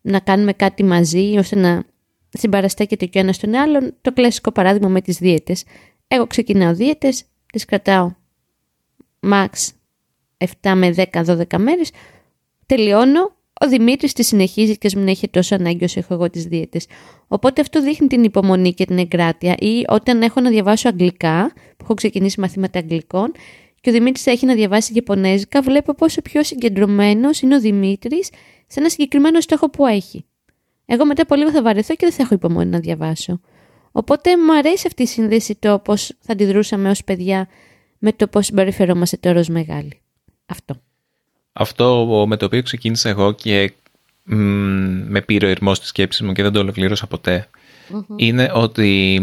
να 0.00 0.20
κάνουμε 0.20 0.52
κάτι 0.52 0.84
μαζί, 0.84 1.34
ώστε 1.38 1.56
να 1.56 1.84
συμπαραστέκεται 2.28 3.06
και 3.06 3.18
ο 3.18 3.20
ένας 3.20 3.38
τον 3.38 3.54
άλλον. 3.54 3.94
Το 4.00 4.12
κλασικό 4.12 4.52
παράδειγμα 4.52 4.88
με 4.88 5.00
τις 5.00 5.18
δίαιτες. 5.18 5.64
Εγώ 6.08 6.26
ξεκινάω 6.26 6.74
δίαιτες, 6.74 7.24
τις 7.52 7.64
κρατάω 7.64 8.14
max 9.20 9.48
7 10.62 10.72
με 10.74 10.90
10-12 10.90 11.58
μέρες, 11.58 11.90
τελειώνω, 12.66 13.35
ο 13.60 13.68
Δημήτρης 13.68 14.12
τη 14.12 14.22
συνεχίζει 14.22 14.78
και 14.78 14.90
μην 14.96 15.08
έχει 15.08 15.28
τόσο 15.28 15.54
ανάγκη 15.54 15.84
όσο 15.84 15.98
έχω 15.98 16.14
εγώ 16.14 16.30
τις 16.30 16.44
δίαιτες. 16.44 16.86
Οπότε 17.28 17.60
αυτό 17.60 17.82
δείχνει 17.82 18.06
την 18.06 18.24
υπομονή 18.24 18.74
και 18.74 18.84
την 18.84 18.98
εγκράτεια. 18.98 19.54
Ή 19.58 19.84
όταν 19.88 20.22
έχω 20.22 20.40
να 20.40 20.50
διαβάσω 20.50 20.88
αγγλικά, 20.88 21.52
που 21.54 21.82
έχω 21.82 21.94
ξεκινήσει 21.94 22.40
μαθήματα 22.40 22.78
αγγλικών, 22.78 23.32
και 23.80 23.90
ο 23.90 23.92
Δημήτρης 23.92 24.26
έχει 24.26 24.46
να 24.46 24.54
διαβάσει 24.54 24.92
Ιαπωνέζικα, 24.94 25.62
βλέπω 25.62 25.94
πόσο 25.94 26.22
πιο 26.22 26.42
συγκεντρωμένος 26.42 27.40
είναι 27.40 27.54
ο 27.54 27.60
Δημήτρης 27.60 28.26
σε 28.66 28.80
ένα 28.80 28.88
συγκεκριμένο 28.88 29.40
στόχο 29.40 29.70
που 29.70 29.86
έχει. 29.86 30.24
Εγώ 30.86 31.06
μετά 31.06 31.22
από 31.22 31.34
λίγο 31.34 31.50
θα 31.50 31.62
βαρεθώ 31.62 31.94
και 31.94 32.06
δεν 32.06 32.12
θα 32.12 32.22
έχω 32.22 32.34
υπομονή 32.34 32.70
να 32.70 32.78
διαβάσω. 32.78 33.40
Οπότε 33.92 34.36
μου 34.36 34.56
αρέσει 34.56 34.84
αυτή 34.86 35.02
η 35.02 35.06
σύνδεση 35.06 35.54
το 35.54 35.78
πώς 35.78 36.12
θα 36.20 36.32
αντιδρούσαμε 36.32 36.90
ως 36.90 37.04
παιδιά 37.04 37.48
με 37.98 38.12
το 38.12 38.26
πώς 38.26 38.46
συμπεριφερόμαστε 38.46 39.16
τώρα 39.16 39.40
ως 39.40 39.48
μεγάλοι. 39.48 40.00
Αυτό. 40.46 40.80
Αυτό 41.58 42.24
με 42.28 42.36
το 42.36 42.44
οποίο 42.44 42.62
ξεκίνησα 42.62 43.08
εγώ 43.08 43.32
και 43.32 43.72
με 45.08 45.20
πήρε 45.26 45.46
ο 45.46 45.48
ηρμός 45.48 45.80
της 45.80 45.88
σκέψης 45.88 46.26
μου 46.26 46.32
και 46.32 46.42
δεν 46.42 46.52
το 46.52 46.58
ολοκλήρωσα 46.58 47.06
είναι 48.16 48.50
ότι 48.54 49.20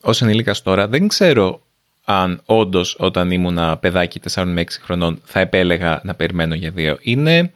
ως 0.00 0.22
ενήλικας 0.22 0.62
τώρα 0.62 0.88
δεν 0.88 1.08
ξέρω 1.08 1.60
αν 2.04 2.40
όντως 2.44 2.96
όταν 2.98 3.30
ήμουν 3.30 3.78
παιδάκι 3.80 4.20
4 4.32 4.44
με 4.46 4.62
6 4.62 4.64
χρονών 4.82 5.20
θα 5.24 5.40
επέλεγα 5.40 6.00
να 6.04 6.14
περιμένω 6.14 6.54
για 6.54 6.70
δύο. 6.70 6.98
Είναι 7.00 7.52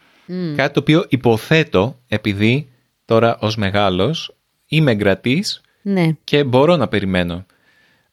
κάτι 0.56 0.72
το 0.72 0.80
οποίο 0.80 1.04
υποθέτω 1.08 1.98
επειδή 2.08 2.68
τώρα 3.04 3.38
ως 3.40 3.56
μεγάλος 3.56 4.34
είμαι 4.66 4.90
εγκρατής 4.90 5.60
ναι. 5.82 6.10
και 6.24 6.44
μπορώ 6.44 6.76
να 6.76 6.88
περιμένω. 6.88 7.46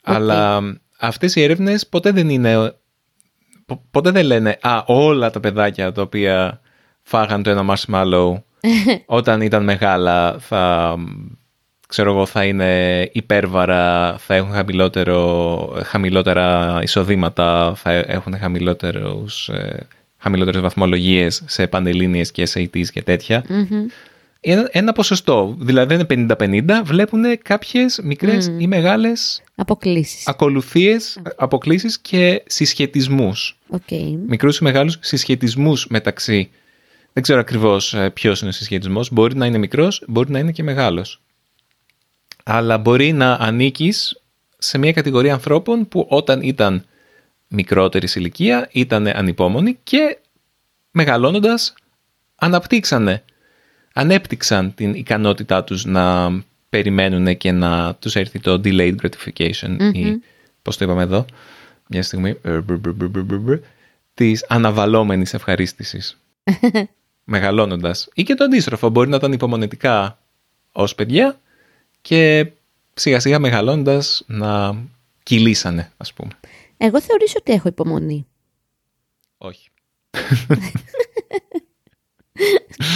Αλλά 0.01 0.61
αυτές 0.99 1.35
οι 1.35 1.41
έρευνες 1.41 1.87
ποτέ 1.87 2.11
δεν 2.11 2.29
είναι 2.29 2.73
ποτέ 3.91 4.11
δεν 4.11 4.25
λένε 4.25 4.57
«Α, 4.61 4.83
όλα 4.85 5.29
τα 5.29 5.39
παιδάκια 5.39 5.91
τα 5.91 6.01
οποία 6.01 6.61
φάγαν 7.01 7.43
το 7.43 7.49
ένα 7.49 7.75
marshmallow 7.75 8.33
όταν 9.05 9.41
ήταν 9.41 9.63
μεγάλα 9.63 10.35
θα, 10.39 10.95
ξέρω 11.87 12.11
εγώ, 12.11 12.25
θα 12.25 12.45
είναι 12.45 13.01
υπέρβαρα, 13.11 14.15
θα 14.17 14.35
έχουν 14.35 14.51
χαμηλότερο, 14.51 15.81
χαμηλότερα 15.83 16.79
εισοδήματα, 16.83 17.73
θα 17.75 17.91
έχουν 17.91 18.37
χαμηλότερους, 18.37 19.49
ε, 19.49 19.87
χαμηλότερες 20.17 20.61
βαθμολογίες 20.61 21.43
σε 21.45 21.67
πανελλήνιες 21.67 22.31
και 22.31 22.47
SATs 22.53 22.85
και 22.91 23.03
τέτοια 23.03 23.43
ένα, 24.39 24.69
ένα 24.71 24.91
ποσοστό. 24.91 25.55
Δηλαδή 25.59 25.95
δεν 25.95 26.05
είναι 26.19 26.35
50-50, 26.79 26.81
βλέπουν 26.83 27.23
κάποιες 27.41 27.99
μικρές 28.03 28.51
ή 28.57 28.67
μεγάλες 28.67 29.41
αποκλήσεις. 29.55 30.27
ακολουθίες, 30.27 31.19
αποκλήσεις 31.35 31.99
και 31.99 32.43
συσχετισμούς. 32.47 33.57
Okay. 33.71 34.17
Μικρούς 34.27 34.57
ή 34.57 34.63
μεγάλους 34.63 34.97
συσχετισμούς 35.01 35.87
μεταξύ. 35.87 36.49
Δεν 37.13 37.23
ξέρω 37.23 37.39
ακριβώς 37.39 37.93
ε, 37.93 38.09
ποιος 38.09 38.39
είναι 38.39 38.49
ο 38.49 38.53
συσχετισμός. 38.53 39.11
Μπορεί 39.11 39.35
να 39.35 39.45
είναι 39.45 39.57
μικρός, 39.57 40.03
μπορεί 40.07 40.31
να 40.31 40.39
είναι 40.39 40.51
και 40.51 40.63
μεγάλος. 40.63 41.21
Αλλά 42.43 42.77
μπορεί 42.77 43.11
να 43.11 43.33
ανήκεις 43.33 44.21
σε 44.57 44.77
μια 44.77 44.91
κατηγορία 44.91 45.33
ανθρώπων 45.33 45.87
που 45.87 46.05
όταν 46.09 46.41
ήταν 46.41 46.85
μικρότερης 47.47 48.15
ηλικία 48.15 48.69
ήταν 48.71 49.07
ανυπόμονοι 49.07 49.77
και 49.83 50.17
μεγαλώνοντας 50.91 51.73
αναπτύξανε 52.35 53.23
ανέπτυξαν 53.97 54.73
την 54.73 54.93
ικανότητά 54.93 55.63
τους 55.63 55.85
να 55.85 56.31
περιμένουν 56.69 57.37
και 57.37 57.51
να 57.51 57.95
τους 57.95 58.15
έρθει 58.15 58.39
το 58.39 58.61
delayed 58.63 58.95
gratification 59.01 59.77
ή 59.93 60.21
πώς 60.61 60.77
το 60.77 60.85
είπαμε 60.85 61.03
εδώ, 61.03 61.25
μια 61.87 62.03
στιγμή, 62.03 62.37
της 64.13 64.45
αναβαλώμενης 64.47 65.33
ευχαρίστησης. 65.33 66.21
Μεγαλώνοντας. 67.23 68.09
Ή 68.13 68.23
και 68.23 68.33
το 68.33 68.43
αντίστροφο, 68.43 68.89
μπορεί 68.89 69.09
να 69.09 69.15
ήταν 69.15 69.31
υπομονετικά 69.31 70.19
ως 70.71 70.95
παιδιά 70.95 71.39
και 72.01 72.51
σιγά 72.93 73.19
σιγά 73.19 73.39
μεγαλώνοντας 73.39 74.23
να 74.27 74.75
κυλήσανε, 75.23 75.91
ας 75.97 76.13
πούμε. 76.13 76.31
Εγώ 76.77 77.01
θεωρήσω 77.01 77.35
ότι 77.39 77.51
έχω 77.51 77.67
υπομονή. 77.67 78.27
Όχι. 79.37 79.69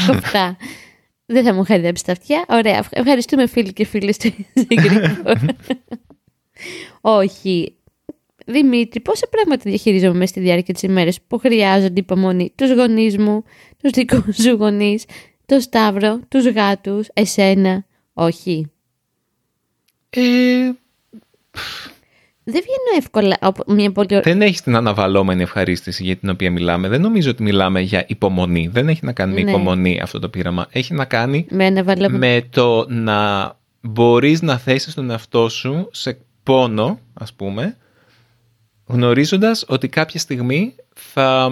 Κοφτά. 0.08 0.58
Δεν 1.32 1.44
θα 1.44 1.54
μου 1.54 1.64
χαϊδέψει 1.64 2.06
τα 2.06 2.12
αυτιά. 2.12 2.46
Ωραία. 2.50 2.84
Ευχαριστούμε 2.90 3.48
φίλοι 3.48 3.74
και 3.74 3.86
φίλες 3.86 4.18
του 4.18 4.34
Όχι. 7.02 7.76
Δημήτρη, 8.46 9.00
πόσα 9.00 9.28
πράγματα 9.30 9.62
διαχειρίζομαι 9.70 10.14
μέσα 10.14 10.32
στη 10.32 10.40
διάρκεια 10.40 10.74
της 10.74 10.84
ημέρας 10.84 11.22
που 11.22 11.38
χρειάζονται 11.38 12.00
υπομονή; 12.00 12.52
Τους 12.56 12.72
γονείς 12.74 13.18
μου, 13.18 13.44
τους 13.82 13.92
δικούς 13.92 14.36
σου 14.36 14.50
γονείς, 14.50 15.06
το 15.46 15.60
Σταύρο, 15.60 16.20
τους 16.28 16.48
γάτους, 16.48 17.08
εσένα. 17.14 17.86
Όχι. 18.14 18.72
Ε, 20.10 20.72
δεν 22.44 22.62
βγαίνω 22.62 22.98
εύκολα 22.98 23.38
μια 23.68 23.92
πολύ 23.92 24.20
Δεν 24.24 24.42
έχει 24.42 24.62
την 24.62 24.76
αναβαλώμενη 24.76 25.42
ευχαρίστηση 25.42 26.04
για 26.04 26.16
την 26.16 26.30
οποία 26.30 26.52
μιλάμε. 26.52 26.88
Δεν 26.88 27.02
νομίζω 27.02 27.30
ότι 27.30 27.44
μιλάμε 27.44 27.82
για 27.82 28.06
υπομονή. 28.08 28.70
Δεν 28.72 28.88
έχει 28.88 29.06
να 29.06 29.14
κάνει 29.14 29.34
με 29.34 29.42
ναι. 29.42 29.50
υπομονή 29.50 30.00
αυτό 30.02 30.20
το 30.20 30.30
πείραμα. 30.30 30.68
Έχει 30.72 30.94
να 30.94 31.06
κάνει 31.06 31.46
με, 32.10 32.48
το 32.50 32.86
να 32.90 33.52
μπορείς 33.82 34.42
να 34.42 34.58
θέσεις 34.58 34.94
τον 34.94 35.10
εαυτό 35.10 35.50
σου 35.50 35.90
σε 35.92 36.18
πόνο, 36.44 37.00
ας 37.14 37.34
πούμε, 37.34 37.78
γνωρίζοντας 38.86 39.66
ότι 39.68 39.88
κάποια 39.88 40.20
στιγμή 40.20 40.76
θα 40.94 41.52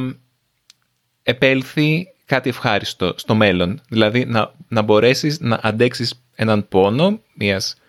επέλθει 1.24 2.08
κάτι 2.26 2.50
ευχάριστο 2.50 3.14
στο 3.16 3.36
μέλλον. 3.36 3.82
Δηλαδή 3.90 4.26
να, 4.26 4.54
να 4.68 4.82
μπορέσεις 4.82 5.40
να 5.40 5.60
αντέξεις 5.64 6.24
έναν 6.36 6.68
πόνο 6.68 7.20
μιας 7.34 7.72
ε, 7.72 7.80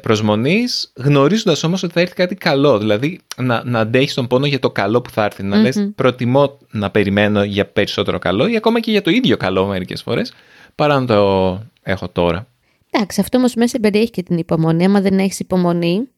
προσμονής, 0.00 0.92
γνωρίζοντας 0.96 1.62
όμως 1.64 1.82
ότι 1.82 1.92
θα 1.92 2.00
έρθει 2.00 2.14
κάτι 2.14 2.34
καλό. 2.34 2.78
Δηλαδή 2.78 3.20
να, 3.36 3.64
να 3.64 3.80
αντέχεις 3.80 4.14
τον 4.14 4.26
πόνο 4.26 4.46
για 4.46 4.58
το 4.58 4.70
καλό 4.70 5.00
που 5.00 5.10
θα 5.10 5.24
έρθει. 5.24 5.42
Να 5.42 5.56
λες 5.56 5.90
προτιμώ 5.94 6.58
να 6.70 6.90
περιμένω 6.90 7.44
για 7.44 7.66
περισσότερο 7.66 8.18
καλό 8.18 8.46
ή 8.46 8.56
ακόμα 8.56 8.80
και 8.80 8.90
για 8.90 9.02
το 9.02 9.10
ίδιο 9.10 9.36
καλό 9.36 9.66
μερικές 9.66 10.02
φορές 10.02 10.32
παρά 10.74 11.00
να 11.00 11.06
το 11.06 11.62
έχω 11.82 12.08
τώρα. 12.08 12.46
Εντάξει, 12.90 13.20
αυτό 13.20 13.38
όμως 13.38 13.54
μέσα 13.54 13.80
περιέχει 13.80 14.10
και 14.10 14.22
την 14.22 14.38
υπομονή. 14.38 14.84
Άμα 14.84 15.00
δεν 15.00 15.18
έχεις 15.18 15.38
υπομονή... 15.40 16.08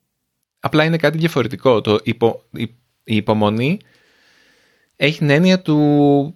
Απλά 0.61 0.85
είναι 0.85 0.97
κάτι 0.97 1.19
διαφορετικό. 1.19 1.81
Το 1.81 1.99
υπο, 2.03 2.43
η, 2.51 2.63
η 3.05 3.17
υπομονή 3.17 3.79
έχει 4.97 5.19
την 5.19 5.31
έννοια 5.31 5.61
του 5.61 6.35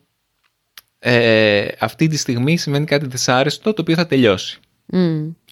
ε, 0.99 1.67
αυτή 1.79 2.07
τη 2.07 2.17
στιγμή 2.17 2.57
σημαίνει 2.57 2.85
κάτι 2.85 3.07
δυσάρεστο 3.07 3.73
το 3.73 3.83
οποίο 3.83 3.95
θα 3.95 4.07
τελειώσει. 4.07 4.59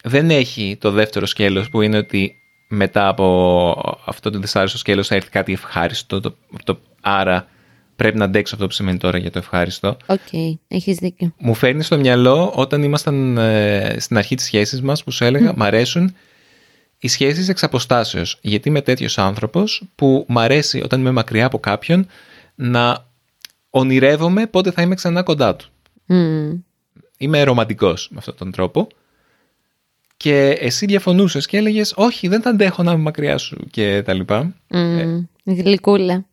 Δεν 0.03 0.29
έχει 0.29 0.77
το 0.79 0.91
δεύτερο 0.91 1.25
σκέλος 1.25 1.69
που 1.69 1.81
είναι 1.81 1.97
ότι 1.97 2.35
μετά 2.67 3.07
από 3.07 3.99
αυτό 4.05 4.29
το 4.29 4.39
δυσάρεστο 4.39 4.77
σκέλος 4.77 5.07
θα 5.07 5.15
έρθει 5.15 5.29
κάτι 5.29 5.53
ευχάριστο. 5.53 6.19
Το, 6.19 6.35
το, 6.63 6.79
άρα 7.01 7.47
πρέπει 7.95 8.17
να 8.17 8.25
αντέξω 8.25 8.55
αυτό 8.55 8.67
που 8.67 8.73
σημαίνει 8.73 8.97
τώρα 8.97 9.17
για 9.17 9.31
το 9.31 9.37
ευχάριστο. 9.37 9.97
OK, 10.05 10.19
okay, 10.31 10.53
έχεις 10.67 10.97
δίκιο. 10.97 11.33
Μου 11.37 11.53
φέρνει 11.53 11.83
στο 11.83 11.97
μυαλό 11.97 12.51
όταν 12.55 12.83
ήμασταν 12.83 13.37
ε, 13.37 13.95
στην 13.99 14.17
αρχή 14.17 14.35
της 14.35 14.45
σχέσης 14.45 14.81
μας 14.81 15.03
που 15.03 15.11
σου 15.11 15.23
έλεγα 15.23 15.53
μ' 15.55 15.63
αρέσουν 15.63 16.15
οι 16.99 17.07
σχέσεις 17.07 17.49
εξ 17.49 17.63
αποστάσεως. 17.63 18.37
Γιατί 18.41 18.69
είμαι 18.69 18.81
τέτοιος 18.81 19.17
άνθρωπος 19.17 19.83
που 19.95 20.25
μ' 20.27 20.39
αρέσει 20.39 20.81
όταν 20.81 20.99
είμαι 20.99 21.11
μακριά 21.11 21.45
από 21.45 21.59
κάποιον 21.59 22.07
να 22.55 23.07
ονειρεύομαι 23.69 24.45
πότε 24.45 24.71
θα 24.71 24.81
είμαι 24.81 24.95
ξανά 24.95 25.23
κοντά 25.23 25.55
του. 25.55 25.69
Mm. 26.09 26.59
Είμαι 27.17 27.43
ρομαντικός 27.43 28.07
με 28.11 28.17
αυτόν 28.17 28.35
τον 28.35 28.51
τρόπο. 28.51 28.87
Και 30.19 30.57
εσύ 30.59 30.85
διαφωνούσες 30.85 31.45
και 31.45 31.57
έλεγες 31.57 31.93
όχι 31.95 32.27
δεν 32.27 32.41
θα 32.41 32.49
αντέχω 32.49 32.83
να 32.83 32.91
είμαι 32.91 33.01
μακριά 33.01 33.37
σου 33.37 33.57
και 33.71 34.01
τα 34.05 34.13
λοιπά. 34.13 34.55
Mm. 34.73 35.25
Γλυκούλα. 35.43 36.25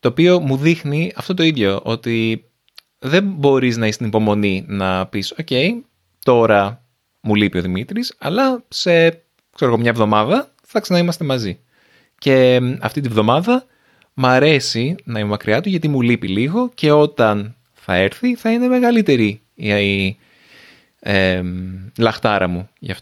Το 0.00 0.08
οποίο 0.08 0.40
μου 0.40 0.56
δείχνει 0.56 1.12
αυτό 1.16 1.34
το 1.34 1.42
ίδιο, 1.42 1.80
ότι 1.84 2.44
δεν 2.98 3.24
μπορείς 3.24 3.76
να 3.76 3.86
είσαι 3.86 3.94
στην 3.94 4.06
υπομονή 4.06 4.64
να 4.68 5.06
πεις 5.06 5.32
«ΟΚ, 5.32 5.48
τώρα 6.24 6.84
μου 7.20 7.34
λείπει 7.34 7.58
ο 7.58 7.62
Δημήτρης, 7.62 8.14
αλλά 8.18 8.64
σε 8.68 9.22
ξέρω, 9.54 9.78
μια 9.78 9.90
εβδομάδα 9.90 10.54
θα 10.66 10.80
ξανά 10.80 11.14
μαζί». 11.24 11.58
Και 12.18 12.60
αυτή 12.80 13.00
τη 13.00 13.08
βδομάδα 13.08 13.66
μ' 14.14 14.26
αρέσει 14.26 14.94
να 15.04 15.18
είμαι 15.18 15.28
μακριά 15.28 15.60
του 15.60 15.68
γιατί 15.68 15.88
μου 15.88 16.00
λείπει 16.00 16.28
λίγο 16.28 16.70
και 16.74 16.90
όταν 16.90 17.56
θα 17.72 17.94
έρθει 17.94 18.36
θα 18.36 18.52
είναι 18.52 18.68
μεγαλύτερη 18.68 19.42
η, 19.54 20.16
ε, 21.00 21.42
λαχτάρα 21.98 22.48
μου 22.48 22.68
γι' 22.78 22.92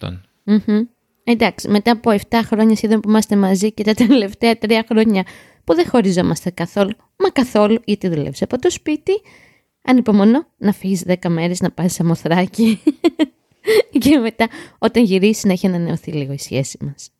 αυτον 0.55 0.89
Εντάξει, 1.25 1.69
μετά 1.69 1.91
από 1.91 2.11
7 2.31 2.41
χρόνια 2.45 2.77
σχεδόν 2.77 3.01
που 3.01 3.09
είμαστε 3.09 3.37
μαζί 3.37 3.73
και 3.73 3.85
τα 3.85 3.95
τελευταία 3.95 4.55
3 4.61 4.81
χρόνια 4.89 5.25
που 5.65 5.75
δεν 5.75 5.89
χωριζόμαστε 5.89 6.51
καθόλου, 6.51 6.93
μα 7.17 7.31
καθόλου 7.31 7.81
γιατί 7.85 8.09
δουλεύεις 8.09 8.43
από 8.43 8.59
το 8.59 8.71
σπίτι, 8.71 9.13
ανυπομονώ 9.83 10.47
να 10.57 10.73
φύγεις 10.73 11.05
10 11.07 11.15
μέρες 11.29 11.61
να 11.61 11.71
πάει 11.71 11.89
σε 11.89 12.05
μοθράκι 12.05 12.83
και 14.03 14.19
μετά 14.19 14.49
όταν 14.79 15.05
γυρίσεις 15.05 15.45
να 15.45 15.53
έχει 15.53 15.67
ανανεωθεί 15.67 16.13
λίγο 16.13 16.33
η 16.33 16.39
σχέση 16.39 16.79
μας. 16.81 17.11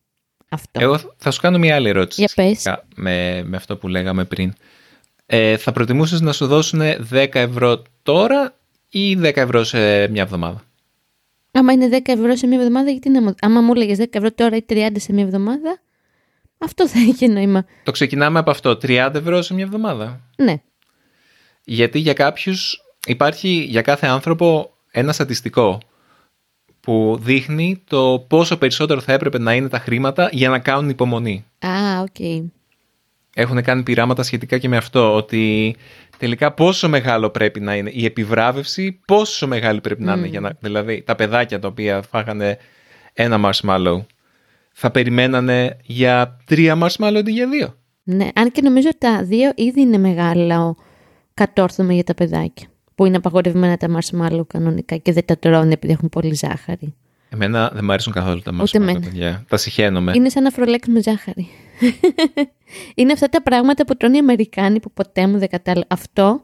Αυτό. 0.49 0.79
Εγώ 0.81 0.99
θα 1.17 1.31
σου 1.31 1.41
κάνω 1.41 1.57
μια 1.57 1.75
άλλη 1.75 1.89
ερώτηση. 1.89 2.21
Για 2.21 2.31
πες. 2.35 2.63
Με, 2.95 3.43
με 3.45 3.57
αυτό 3.57 3.77
που 3.77 3.87
λέγαμε 3.87 4.25
πριν. 4.25 4.53
Ε, 5.25 5.57
θα 5.57 5.71
προτιμούσες 5.71 6.21
να 6.21 6.33
σου 6.33 6.47
δώσουν 6.47 6.81
10 7.11 7.27
ευρώ 7.31 7.81
τώρα 8.03 8.55
ή 8.89 9.17
10 9.21 9.35
ευρώ 9.35 9.63
σε 9.63 10.07
μια 10.07 10.21
εβδομάδα; 10.21 10.63
Άμα 11.51 11.73
είναι 11.73 11.89
10 11.91 11.99
ευρώ 12.05 12.35
σε 12.35 12.47
μια 12.47 12.57
εβδομάδα, 12.57 12.89
γιατί 12.89 13.09
να 13.09 13.21
μου... 13.21 13.33
Άμα 13.41 13.61
μου 13.61 13.71
έλεγες 13.75 13.97
10 13.99 14.05
ευρώ 14.11 14.31
τώρα 14.31 14.55
ή 14.55 14.65
30 14.69 14.87
σε 14.95 15.13
μια 15.13 15.23
εβδομάδα, 15.23 15.81
αυτό 16.57 16.87
θα 16.87 16.99
είχε 16.99 17.27
νόημα. 17.27 17.65
Το 17.83 17.91
ξεκινάμε 17.91 18.39
από 18.39 18.51
αυτό. 18.51 18.71
30 18.71 19.11
ευρώ 19.13 19.41
σε 19.41 19.53
μια 19.53 19.63
εβδομάδα. 19.63 20.21
Ναι. 20.35 20.61
Γιατί 21.63 21.99
για 21.99 22.13
κάποιους 22.13 22.81
υπάρχει 23.07 23.49
για 23.49 23.81
κάθε 23.81 24.07
άνθρωπο 24.07 24.77
ένα 24.91 25.13
στατιστικό 25.13 25.79
που 26.79 27.17
δείχνει 27.21 27.83
το 27.87 28.25
πόσο 28.27 28.57
περισσότερο 28.57 29.01
θα 29.01 29.13
έπρεπε 29.13 29.39
να 29.39 29.53
είναι 29.53 29.69
τα 29.69 29.79
χρήματα 29.79 30.29
για 30.31 30.49
να 30.49 30.59
κάνουν 30.59 30.89
υπομονή. 30.89 31.45
Α, 31.59 32.01
OK. 32.01 32.07
Okay. 32.19 32.45
Έχουν 33.35 33.61
κάνει 33.61 33.83
πειράματα 33.83 34.23
σχετικά 34.23 34.57
και 34.57 34.67
με 34.67 34.77
αυτό, 34.77 35.15
ότι 35.15 35.75
τελικά 36.17 36.53
πόσο 36.53 36.89
μεγάλο 36.89 37.29
πρέπει 37.29 37.59
να 37.59 37.75
είναι 37.75 37.89
η 37.93 38.05
επιβράβευση, 38.05 38.99
πόσο 39.05 39.47
μεγάλη 39.47 39.81
πρέπει 39.81 40.03
να 40.03 40.13
είναι. 40.13 40.27
Για 40.27 40.39
να, 40.39 40.51
δηλαδή, 40.59 41.01
τα 41.05 41.15
παιδάκια 41.15 41.59
τα 41.59 41.67
οποία 41.67 42.01
φάγανε 42.01 42.57
ένα 43.13 43.49
marshmallow 43.49 44.01
θα 44.71 44.91
περιμένανε 44.91 45.77
για 45.83 46.37
τρία 46.45 46.77
marshmallow 46.81 47.15
αντί 47.17 47.31
για 47.31 47.47
δύο. 47.47 47.75
Ναι, 48.03 48.27
αν 48.35 48.51
και 48.51 48.61
νομίζω 48.61 48.89
τα 48.97 49.23
δύο 49.23 49.51
ήδη 49.55 49.81
είναι 49.81 49.97
μεγάλο 49.97 50.77
κατόρθωμα 51.33 51.93
για 51.93 52.03
τα 52.03 52.13
παιδάκια. 52.13 52.67
Που 52.95 53.05
είναι 53.05 53.17
απαγορευμένα 53.17 53.77
τα 53.77 53.87
marshmallow 53.97 54.47
κανονικά 54.47 54.97
και 54.97 55.13
δεν 55.13 55.25
τα 55.25 55.37
τρώνε 55.37 55.73
επειδή 55.73 55.93
έχουν 55.93 56.09
πολύ 56.09 56.33
ζάχαρη. 56.33 56.93
Εμένα 57.33 57.69
δεν 57.73 57.83
μου 57.85 57.91
αρέσουν 57.91 58.13
καθόλου 58.13 58.41
τα 58.41 58.51
marshmallow, 58.59 59.01
παιδιά. 59.01 59.45
Τα 59.47 59.57
συχαίνομαι. 59.57 60.11
Είναι 60.15 60.29
σαν 60.29 60.43
να 60.43 60.49
φρολέξουμε 60.49 61.01
ζάχαρη. 61.01 61.47
είναι 62.95 63.11
αυτά 63.11 63.29
τα 63.29 63.41
πράγματα 63.41 63.85
που 63.85 63.97
τρώνε 63.97 64.15
οι 64.15 64.19
Αμερικάνοι 64.19 64.79
που 64.79 64.91
ποτέ 64.91 65.27
μου 65.27 65.37
δεν 65.37 65.49
κατάλαβα. 65.49 65.85
Αυτό, 65.89 66.43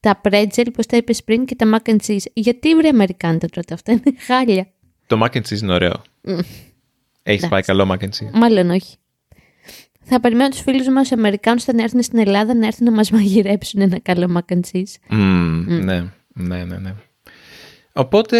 τα 0.00 0.20
pretzel, 0.24 0.66
πώ 0.72 0.86
τα 0.86 0.96
είπες 0.96 1.24
πριν, 1.24 1.44
και 1.44 1.54
τα 1.54 1.66
mac 1.74 1.90
and 1.90 1.96
cheese. 2.06 2.24
Γιατί 2.32 2.74
βρε 2.74 2.88
Αμερικάνοι 2.88 3.38
τα 3.38 3.46
τρώτε 3.46 3.74
αυτά, 3.74 3.92
είναι 3.92 4.02
χάλια. 4.26 4.66
Το 5.06 5.20
mac 5.22 5.36
and 5.36 5.40
cheese 5.40 5.60
είναι 5.62 5.72
ωραίο. 5.72 6.02
Mm. 6.24 6.40
Έχεις 7.22 7.48
πάει 7.48 7.62
καλό 7.62 7.88
mac 7.90 8.04
and 8.04 8.08
cheese. 8.08 8.30
Μάλλον 8.32 8.70
όχι. 8.70 8.96
Θα 10.04 10.20
περιμένω 10.20 10.48
τους 10.48 10.60
φίλους 10.60 10.88
μας 10.88 11.12
Αμερικάνους 11.12 11.62
όταν 11.62 11.78
έρθουν 11.78 12.02
στην 12.02 12.18
Ελλάδα 12.18 12.54
να 12.54 12.66
έρθουν 12.66 12.86
να 12.86 12.92
μας 12.92 13.10
μαγειρέψουν 13.10 13.80
ένα 13.80 13.98
καλό 13.98 14.34
mac 14.36 14.54
and 14.54 14.60
cheese. 14.72 15.14
Mm, 15.14 15.64
Ναι, 15.66 16.04
ναι, 16.28 16.64
ναι, 16.64 16.76
ναι. 16.78 16.94
Οπότε. 17.92 18.38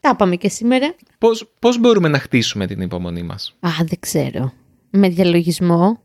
Τα 0.00 0.16
πάμε 0.16 0.36
και 0.36 0.48
σήμερα. 0.48 0.94
Πώς, 1.18 1.52
πώς 1.58 1.78
μπορούμε 1.78 2.08
να 2.08 2.18
χτίσουμε 2.18 2.66
την 2.66 2.80
υπομονή 2.80 3.22
μας; 3.22 3.56
Α, 3.60 3.68
δεν 3.78 3.98
ξέρω. 4.00 4.52
Με 4.90 5.08
διαλογισμό, 5.08 6.02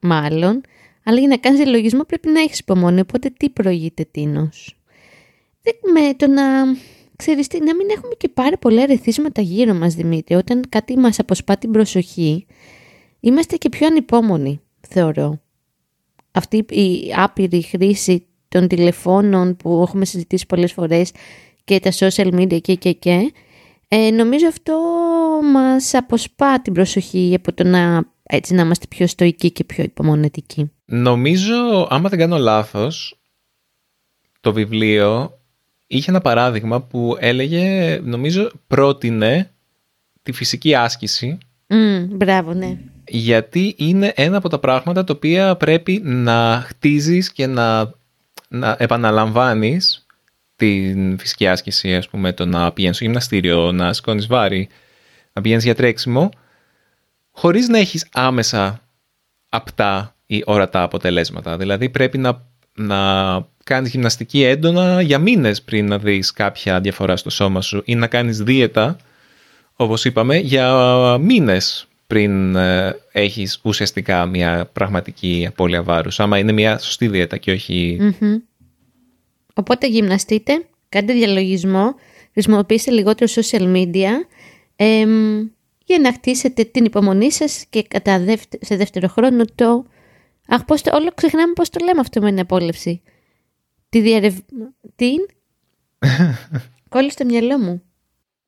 μάλλον. 0.00 0.60
Αλλά 1.04 1.18
για 1.18 1.28
να 1.28 1.36
κάνεις 1.36 1.58
διαλογισμό 1.58 2.04
πρέπει 2.04 2.28
να 2.28 2.40
έχεις 2.40 2.58
υπομονή, 2.58 3.00
οπότε 3.00 3.30
τι 3.30 3.50
προηγείται 3.50 4.04
τίνος; 4.10 4.80
Με 5.92 6.14
το 6.14 6.26
να 6.26 6.42
ξέρεις 7.16 7.46
τι, 7.46 7.58
να 7.64 7.74
μην 7.74 7.86
έχουμε 7.90 8.14
και 8.16 8.28
πάρα 8.28 8.58
πολλά 8.58 8.86
ρεθίσματα 8.86 9.40
γύρω 9.40 9.74
μας, 9.74 9.94
Δημήτρη. 9.94 10.34
Όταν 10.34 10.62
κάτι 10.68 10.98
μας 10.98 11.18
αποσπά 11.18 11.56
την 11.56 11.70
προσοχή, 11.70 12.46
είμαστε 13.20 13.56
και 13.56 13.68
πιο 13.68 13.86
ανυπόμονοι, 13.86 14.60
θεωρώ. 14.88 15.40
Αυτή 16.30 16.56
η 16.56 17.14
άπειρη 17.16 17.62
χρήση 17.62 18.26
των 18.48 18.68
τηλεφώνων 18.68 19.56
που 19.56 19.82
έχουμε 19.82 20.04
συζητήσει 20.04 20.46
πολλές 20.46 20.72
φορές 20.72 21.12
και 21.64 21.80
τα 21.80 21.90
social 21.92 22.34
media 22.34 22.60
και 22.60 22.74
και 22.74 22.92
και, 22.92 23.32
ε, 23.88 24.10
νομίζω 24.10 24.46
αυτό 24.46 24.80
μας 25.52 25.94
αποσπά 25.94 26.60
την 26.60 26.72
προσοχή 26.72 27.32
από 27.36 27.52
το 27.52 27.64
να, 27.64 28.04
έτσι, 28.22 28.54
να 28.54 28.62
είμαστε 28.62 28.86
πιο 28.88 29.06
στοικοί 29.06 29.50
και 29.50 29.64
πιο 29.64 29.84
υπομονετικοί. 29.84 30.70
Νομίζω, 30.84 31.86
άμα 31.90 32.08
δεν 32.08 32.18
κάνω 32.18 32.38
λάθος, 32.38 33.18
το 34.40 34.52
βιβλίο 34.52 35.38
είχε 35.86 36.10
ένα 36.10 36.20
παράδειγμα 36.20 36.82
που 36.82 37.16
έλεγε, 37.18 37.98
νομίζω, 38.04 38.50
πρότεινε 38.66 39.50
τη 40.22 40.32
φυσική 40.32 40.74
άσκηση. 40.74 41.38
Mm, 41.66 42.06
μπράβο, 42.08 42.52
ναι. 42.54 42.78
Γιατί 43.08 43.74
είναι 43.78 44.12
ένα 44.16 44.36
από 44.36 44.48
τα 44.48 44.58
πράγματα 44.58 45.04
τα 45.04 45.12
οποία 45.16 45.56
πρέπει 45.56 46.00
να 46.04 46.64
χτίζεις 46.66 47.32
και 47.32 47.46
να, 47.46 47.92
να 48.48 48.76
επαναλαμβάνεις 48.78 50.06
την 50.60 51.18
φυσική 51.18 51.48
άσκηση, 51.48 51.94
ας 51.94 52.08
πούμε, 52.08 52.32
το 52.32 52.46
να 52.46 52.72
πηγαίνεις 52.72 52.96
στο 52.96 53.04
γυμναστήριο, 53.04 53.72
να 53.72 53.92
σηκώνεις 53.92 54.26
βάρη, 54.26 54.68
να 55.32 55.42
πηγαίνεις 55.42 55.64
για 55.64 55.74
τρέξιμο, 55.74 56.28
χωρίς 57.30 57.68
να 57.68 57.78
έχεις 57.78 58.06
άμεσα 58.12 58.82
απτά 59.48 60.14
ή 60.26 60.42
ορατά 60.46 60.82
αποτελέσματα. 60.82 61.56
Δηλαδή 61.56 61.88
πρέπει 61.88 62.18
να, 62.18 62.42
να 62.74 62.98
κάνεις 63.64 63.90
γυμναστική 63.90 64.42
έντονα 64.42 65.00
για 65.00 65.18
μήνες 65.18 65.62
πριν 65.62 65.86
να 65.86 65.98
δεις 65.98 66.32
κάποια 66.32 66.80
διαφορά 66.80 67.16
στο 67.16 67.30
σώμα 67.30 67.60
σου 67.60 67.82
ή 67.84 67.94
να 67.94 68.06
κάνεις 68.06 68.38
δίαιτα, 68.38 68.96
όπως 69.74 70.04
είπαμε, 70.04 70.36
για 70.36 71.16
μήνες 71.20 71.86
πριν 72.06 72.56
ε, 72.56 72.96
έχεις 73.12 73.60
ουσιαστικά 73.62 74.26
μια 74.26 74.70
πραγματική 74.72 75.44
απώλεια 75.48 75.82
βάρους. 75.82 76.20
Άμα 76.20 76.38
είναι 76.38 76.52
μια 76.52 76.78
σωστή 76.78 77.08
δίαιτα 77.08 77.36
και 77.36 77.52
όχι... 77.52 77.98
Οπότε 79.60 79.86
γυμναστείτε, 79.86 80.64
κάντε 80.88 81.12
διαλογισμό, 81.12 81.94
χρησιμοποιήστε 82.32 82.90
λιγότερο 82.90 83.32
social 83.34 83.76
media 83.76 84.10
για 85.84 85.98
να 86.00 86.12
χτίσετε 86.12 86.64
την 86.64 86.84
υπομονή 86.84 87.32
σας 87.32 87.64
και 87.70 87.82
κατά 87.82 88.24
σε 88.60 88.76
δεύτερο 88.76 89.08
χρόνο 89.08 89.44
το... 89.54 89.84
Αχ, 90.48 90.64
πώς 90.64 90.82
το... 90.82 90.96
όλο 90.96 91.10
ξεχνάμε 91.14 91.52
πώς 91.52 91.70
το 91.70 91.84
λέμε 91.84 92.00
αυτό 92.00 92.20
με 92.20 92.28
την 92.28 92.40
απόλευση 92.40 93.02
τη 93.88 94.00
διαρευ... 94.00 94.36
Τι 94.96 95.14
Κόλλησε 96.88 97.16
το 97.16 97.24
μυαλό 97.24 97.58
μου. 97.58 97.82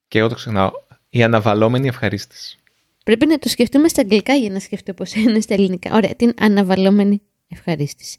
Και 0.09 0.19
εγώ 0.19 0.29
το 0.29 0.35
ξεχνάω. 0.35 0.71
Η 1.09 1.23
αναβαλόμενη 1.23 1.89
ευχαρίστηση. 1.89 2.59
Πρέπει 3.05 3.27
να 3.27 3.39
το 3.39 3.49
σκεφτούμε 3.49 3.89
στα 3.89 4.01
αγγλικά 4.01 4.35
για 4.35 4.51
να 4.51 4.59
σκεφτώ 4.59 4.95
πώς 4.95 5.15
είναι 5.15 5.41
στα 5.41 5.55
ελληνικά. 5.55 5.95
Ωραία, 5.95 6.15
την 6.15 6.35
αναβαλόμενη 6.41 7.23
ευχαρίστηση. 7.49 8.19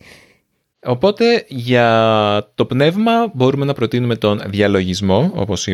Οπότε 0.83 1.45
για 1.47 2.51
το 2.55 2.65
πνεύμα 2.65 3.31
μπορούμε 3.33 3.65
να 3.65 3.73
προτείνουμε 3.73 4.15
τον 4.15 4.41
διαλογισμό, 4.45 5.31
όπως 5.35 5.67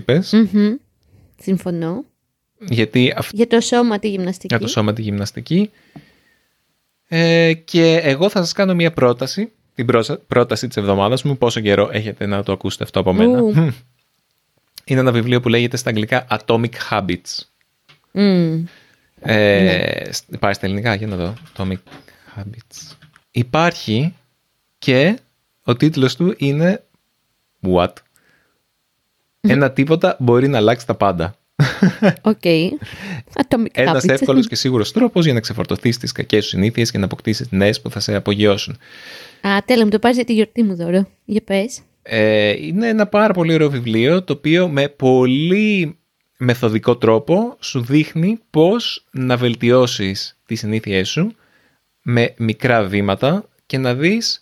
Συμφωνώ. 1.39 2.03
Γιατί 2.59 3.13
Για 3.31 3.47
το 3.47 3.59
σώμα 3.59 3.99
τη 3.99 4.09
γυμναστική. 4.09 4.47
Για 4.47 4.59
το 4.59 4.67
σώμα 4.67 4.93
τη 4.93 5.01
γυμναστική. 5.01 5.69
Ε, 7.07 7.53
και 7.53 7.99
εγώ 8.03 8.29
θα 8.29 8.39
σας 8.39 8.53
κάνω 8.53 8.75
μια 8.75 8.91
πρόταση 8.91 9.51
την 9.75 9.85
πρόταση 10.27 10.67
της 10.67 10.77
εβδομάδας 10.77 11.23
μου. 11.23 11.37
Πόσο 11.37 11.59
καιρό 11.59 11.89
έχετε 11.91 12.25
να 12.25 12.43
το 12.43 12.51
ακούσετε 12.51 12.83
αυτό 12.83 12.99
από 12.99 13.13
μένα. 13.13 13.39
είναι 14.83 14.99
ένα 14.99 15.11
βιβλίο 15.11 15.39
που 15.39 15.49
λέγεται 15.49 15.77
στα 15.77 15.89
αγγλικά 15.89 16.27
Atomic 16.29 16.71
Habits. 16.89 17.43
Mm. 18.13 18.63
Ε, 19.21 19.61
Ναι. 19.63 20.01
Υπάρχει 20.31 20.55
στα 20.55 20.65
ελληνικά, 20.65 20.95
για 20.95 21.07
να 21.07 21.15
δω. 21.15 21.33
Atomic 21.55 21.77
Habits. 22.35 22.95
Υπάρχει 23.31 24.13
και 24.79 25.19
ο 25.63 25.75
τίτλος 25.75 26.15
του 26.15 26.33
είναι 26.37 26.83
What? 27.67 27.93
Ένα 29.41 29.71
τίποτα 29.71 30.15
μπορεί 30.19 30.47
να 30.47 30.57
αλλάξει 30.57 30.85
τα 30.85 30.95
πάντα. 30.95 31.33
OK. 32.21 32.41
Atomic 33.33 33.65
Ένας 33.71 34.03
habits. 34.03 34.09
εύκολος 34.09 34.47
και 34.47 34.55
σίγουρος 34.55 34.91
τρόπος 34.91 35.25
για 35.25 35.33
να 35.33 35.39
ξεφορτωθείς 35.39 35.97
τις 35.97 36.11
κακές 36.11 36.43
σου 36.43 36.49
συνήθειες 36.49 36.91
και 36.91 36.97
να 36.97 37.05
αποκτήσεις 37.05 37.47
νέες 37.51 37.81
που 37.81 37.89
θα 37.89 37.99
σε 37.99 38.15
απογειώσουν. 38.15 38.77
Α, 39.47 39.57
τέλειο, 39.65 39.83
μου 39.83 39.89
το 39.89 39.99
πάρει 39.99 40.15
για 40.15 40.25
τη 40.25 40.33
γιορτή 40.33 40.63
μου 40.63 40.75
δώρο. 40.75 41.07
Για 41.25 41.41
πες. 41.41 41.79
Ε, 42.01 42.49
είναι 42.65 42.87
ένα 42.87 43.07
πάρα 43.07 43.33
πολύ 43.33 43.53
ωραίο 43.53 43.69
βιβλίο 43.69 44.23
το 44.23 44.33
οποίο 44.33 44.67
με 44.67 44.87
πολύ 44.87 45.97
μεθοδικό 46.37 46.97
τρόπο 46.97 47.57
σου 47.59 47.81
δείχνει 47.81 48.39
πώς 48.49 49.05
να 49.11 49.37
βελτιώσεις 49.37 50.37
τις 50.45 50.59
συνήθειές 50.59 51.09
σου 51.09 51.35
με 52.01 52.33
μικρά 52.37 52.83
βήματα 52.83 53.45
και 53.65 53.77
να 53.77 53.93
δεις 53.95 54.41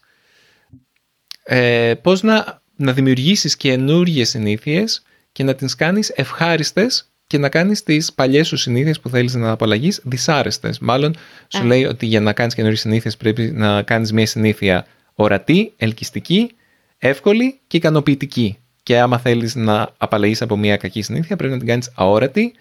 ε, 1.49 1.93
πώς 2.01 2.21
να, 2.21 2.61
να 2.75 2.93
δημιουργήσεις 2.93 3.55
καινούργιες 3.55 4.29
συνήθειες 4.29 5.03
και 5.31 5.43
να 5.43 5.55
τις 5.55 5.75
κάνεις 5.75 6.09
ευχάριστες 6.09 7.11
και 7.27 7.37
να 7.37 7.49
κάνεις 7.49 7.83
τις 7.83 8.13
παλιές 8.13 8.47
σου 8.47 8.57
συνήθειες 8.57 8.99
που 8.99 9.09
θέλεις 9.09 9.33
να 9.33 9.51
απαλλαγείς 9.51 10.01
δυσάρεστες. 10.03 10.79
Μάλλον 10.79 11.15
σου 11.47 11.61
Α. 11.61 11.65
λέει 11.65 11.85
ότι 11.85 12.05
για 12.05 12.19
να 12.19 12.33
κάνεις 12.33 12.53
καινούργιες 12.53 12.81
συνήθειες 12.81 13.17
πρέπει 13.17 13.41
να 13.41 13.81
κάνεις 13.81 14.11
μια 14.11 14.25
συνήθεια 14.25 14.87
ορατή, 15.13 15.73
ελκυστική, 15.77 16.51
εύκολη 16.97 17.59
και 17.67 17.77
ικανοποιητική. 17.77 18.57
Και 18.83 18.99
άμα 18.99 19.17
θέλεις 19.17 19.55
να 19.55 19.89
απαλλαγείς 19.97 20.41
από 20.41 20.57
μια 20.57 20.77
κακή 20.77 21.01
συνήθεια 21.01 21.35
πρέπει 21.35 21.53
να 21.53 21.57
την 21.57 21.67
κάνεις 21.67 21.91
αόρατη, 21.95 22.53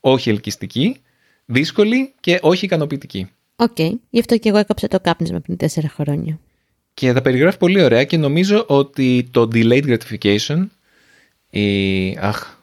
όχι 0.00 0.30
ελκυστική, 0.30 0.96
δύσκολη 1.44 2.12
και 2.20 2.38
όχι 2.42 2.64
ικανοποιητική. 2.64 3.30
Οκ. 3.56 3.78
Γι' 4.10 4.20
αυτό 4.20 4.38
και 4.38 4.48
εγώ 4.48 4.58
έκοψα 4.58 4.88
το 4.88 5.00
κάπνισμα 5.00 5.40
πριν 5.40 5.56
τέσσερα 5.56 5.88
χρόνια. 5.88 6.38
Και 6.94 7.12
τα 7.12 7.22
περιγράφει 7.22 7.58
πολύ 7.58 7.82
ωραία 7.82 8.04
και 8.04 8.16
νομίζω 8.16 8.64
ότι 8.66 9.28
το 9.30 9.48
delayed 9.52 9.96
gratification, 9.96 10.66
η 11.50 12.16
αχ, 12.20 12.56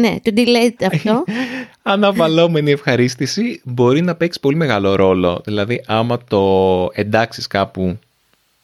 ναι, 0.00 0.16
το 0.22 0.32
delayed 0.36 0.86
αυτό. 0.92 1.24
αναβαλλόμενη 1.82 2.70
ευχαρίστηση 2.70 3.60
μπορεί 3.64 4.00
να 4.02 4.14
παίξει 4.14 4.40
πολύ 4.40 4.56
μεγάλο 4.56 4.94
ρόλο. 4.94 5.42
Δηλαδή, 5.44 5.82
άμα 5.86 6.18
το 6.28 6.88
εντάξεις 6.92 7.46
κάπου 7.46 7.98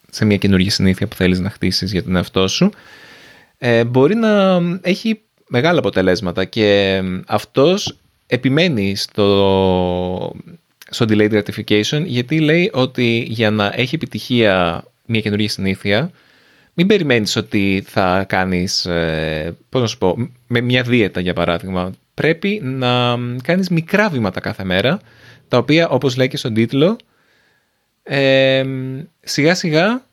σε 0.09 0.25
μια 0.25 0.37
καινούργια 0.37 0.71
συνήθεια 0.71 1.07
που 1.07 1.15
θέλεις 1.15 1.39
να 1.39 1.49
χτίσεις 1.49 1.91
για 1.91 2.03
τον 2.03 2.15
εαυτό 2.15 2.47
σου, 2.47 2.69
ε, 3.57 3.83
μπορεί 3.83 4.15
να 4.15 4.61
έχει 4.81 5.21
μεγάλα 5.47 5.79
αποτελέσματα 5.79 6.45
και 6.45 7.01
αυτός 7.27 7.97
επιμένει 8.27 8.95
στο, 8.95 10.35
στο 10.89 11.05
delayed 11.09 11.41
gratification 11.41 12.03
γιατί 12.05 12.39
λέει 12.39 12.69
ότι 12.73 13.25
για 13.27 13.51
να 13.51 13.71
έχει 13.75 13.95
επιτυχία 13.95 14.83
μια 15.05 15.21
καινούργια 15.21 15.49
συνήθεια 15.49 16.11
μην 16.77 16.87
περιμένεις 16.87 17.35
ότι 17.35 17.83
θα 17.87 18.23
κάνεις, 18.27 18.85
ε, 18.85 19.57
πώς 19.69 19.81
να 19.81 19.87
σου 19.87 19.97
πω, 19.97 20.29
με 20.47 20.61
μια 20.61 20.83
δίαιτα 20.83 21.19
για 21.19 21.33
παράδειγμα. 21.33 21.91
Πρέπει 22.13 22.61
να 22.63 23.17
κάνεις 23.43 23.69
μικρά 23.69 24.09
βήματα 24.09 24.39
κάθε 24.39 24.63
μέρα, 24.63 24.99
τα 25.47 25.57
οποία 25.57 25.89
όπως 25.89 26.17
λέει 26.17 26.27
και 26.27 26.37
στον 26.37 26.53
τίτλο, 26.53 26.97
ε, 28.03 28.63
σιγά 29.19 29.55
σιγά 29.55 30.05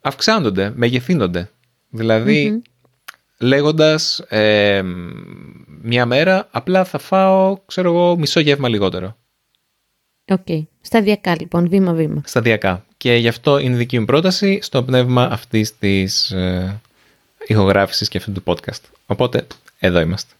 αυξάνονται, 0.00 0.72
μεγεθύνονται. 0.74 1.50
Δηλαδή, 1.90 2.62
λέγοντας 3.38 4.18
ε, 4.18 4.82
μια 5.82 6.06
μέρα 6.06 6.48
απλά 6.50 6.84
θα 6.84 6.98
φάω, 6.98 7.58
ξέρω 7.66 7.88
εγώ, 7.88 8.16
μισό 8.16 8.40
γεύμα 8.40 8.68
λιγότερο. 8.68 9.16
Οκ. 10.28 10.66
Σταδιακά 10.80 11.36
λοιπόν, 11.40 11.68
βήμα-βήμα. 11.68 12.22
Σταδιακά. 12.24 12.84
Και 12.96 13.14
γι' 13.14 13.28
αυτό 13.28 13.58
είναι 13.58 13.74
η 13.74 13.78
δική 13.78 13.98
μου 13.98 14.04
πρόταση 14.04 14.58
στο 14.62 14.82
πνεύμα 14.82 15.22
αυτής 15.22 15.78
της 15.78 16.30
ε, 16.30 16.80
ηχογράφησης 17.46 18.08
και 18.08 18.18
αυτού 18.18 18.32
του 18.32 18.42
podcast. 18.44 18.80
Οπότε, 19.06 19.46
εδώ 19.78 20.00
είμαστε. 20.00 20.34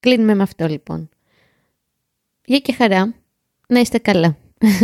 Κλείνουμε 0.00 0.34
με 0.34 0.42
αυτό 0.42 0.66
λοιπόν. 0.66 1.08
Γεια 2.44 2.58
και 2.58 2.72
χαρά. 2.72 3.14
Να 3.66 3.80
είστε 3.80 3.98
καλά. 3.98 4.36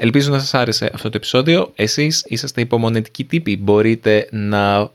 Ελπίζω 0.00 0.30
να 0.30 0.38
σας 0.38 0.54
άρεσε 0.54 0.90
αυτό 0.94 1.10
το 1.10 1.16
επεισόδιο. 1.16 1.72
Εσείς 1.74 2.24
είσαστε 2.26 2.60
υπομονετικοί 2.60 3.24
τύποι. 3.24 3.56
Μπορείτε 3.56 4.28
να 4.30 4.90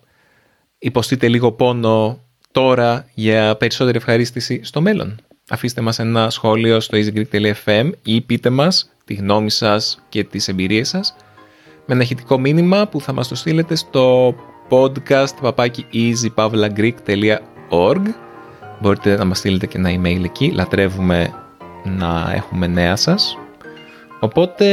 υποστείτε 0.77 1.27
λίγο 1.27 1.51
πόνο 1.51 2.23
τώρα 2.51 3.09
για 3.13 3.55
περισσότερη 3.55 3.97
ευχαρίστηση 3.97 4.63
στο 4.63 4.81
μέλλον. 4.81 5.19
Αφήστε 5.49 5.81
μας 5.81 5.99
ένα 5.99 6.29
σχόλιο 6.29 6.79
στο 6.79 6.97
easygreek.fm 6.97 7.91
ή 8.03 8.21
πείτε 8.21 8.49
μας 8.49 8.93
τη 9.05 9.13
γνώμη 9.13 9.49
σας 9.49 10.03
και 10.09 10.23
τις 10.23 10.47
εμπειρίες 10.47 10.89
σας 10.89 11.15
με 11.85 11.93
ένα 11.93 12.03
ηχητικό 12.03 12.39
μήνυμα 12.39 12.87
που 12.87 13.01
θα 13.01 13.13
μας 13.13 13.27
το 13.27 13.35
στείλετε 13.35 13.75
στο 13.75 14.35
podcast 14.69 15.33
παπάκι 15.41 15.85
easypavlagreek.org 15.93 18.01
Μπορείτε 18.81 19.17
να 19.17 19.25
μας 19.25 19.37
στείλετε 19.37 19.65
και 19.65 19.77
ένα 19.77 19.89
email 19.89 20.23
εκεί. 20.23 20.51
Λατρεύουμε 20.51 21.33
να 21.83 22.31
έχουμε 22.35 22.67
νέα 22.67 22.95
σας. 22.95 23.37
Οπότε 24.19 24.67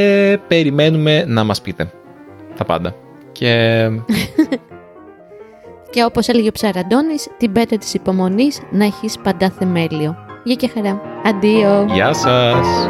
περιμένουμε 0.49 1.25
να 1.25 1.45
μας 1.45 1.61
πείτε 1.61 1.93
τα 2.57 2.65
πάντα. 2.65 2.95
Και 3.33 3.89
Και 5.91 6.05
όπως 6.05 6.29
έλεγε 6.29 6.49
ο 6.49 6.53
Ψαραντώνης, 6.53 7.29
την 7.37 7.53
πέτρα 7.53 7.79
της 7.79 7.95
υπομονής 7.95 8.61
να 8.71 8.85
έχεις 8.85 9.19
παντά 9.19 9.51
θεμέλιο. 9.51 10.30
Γεια 10.43 10.55
και 10.55 10.69
χαρά. 10.75 11.01
Αντίο. 11.25 11.87
γεια 11.93 12.13
σας! 12.13 12.87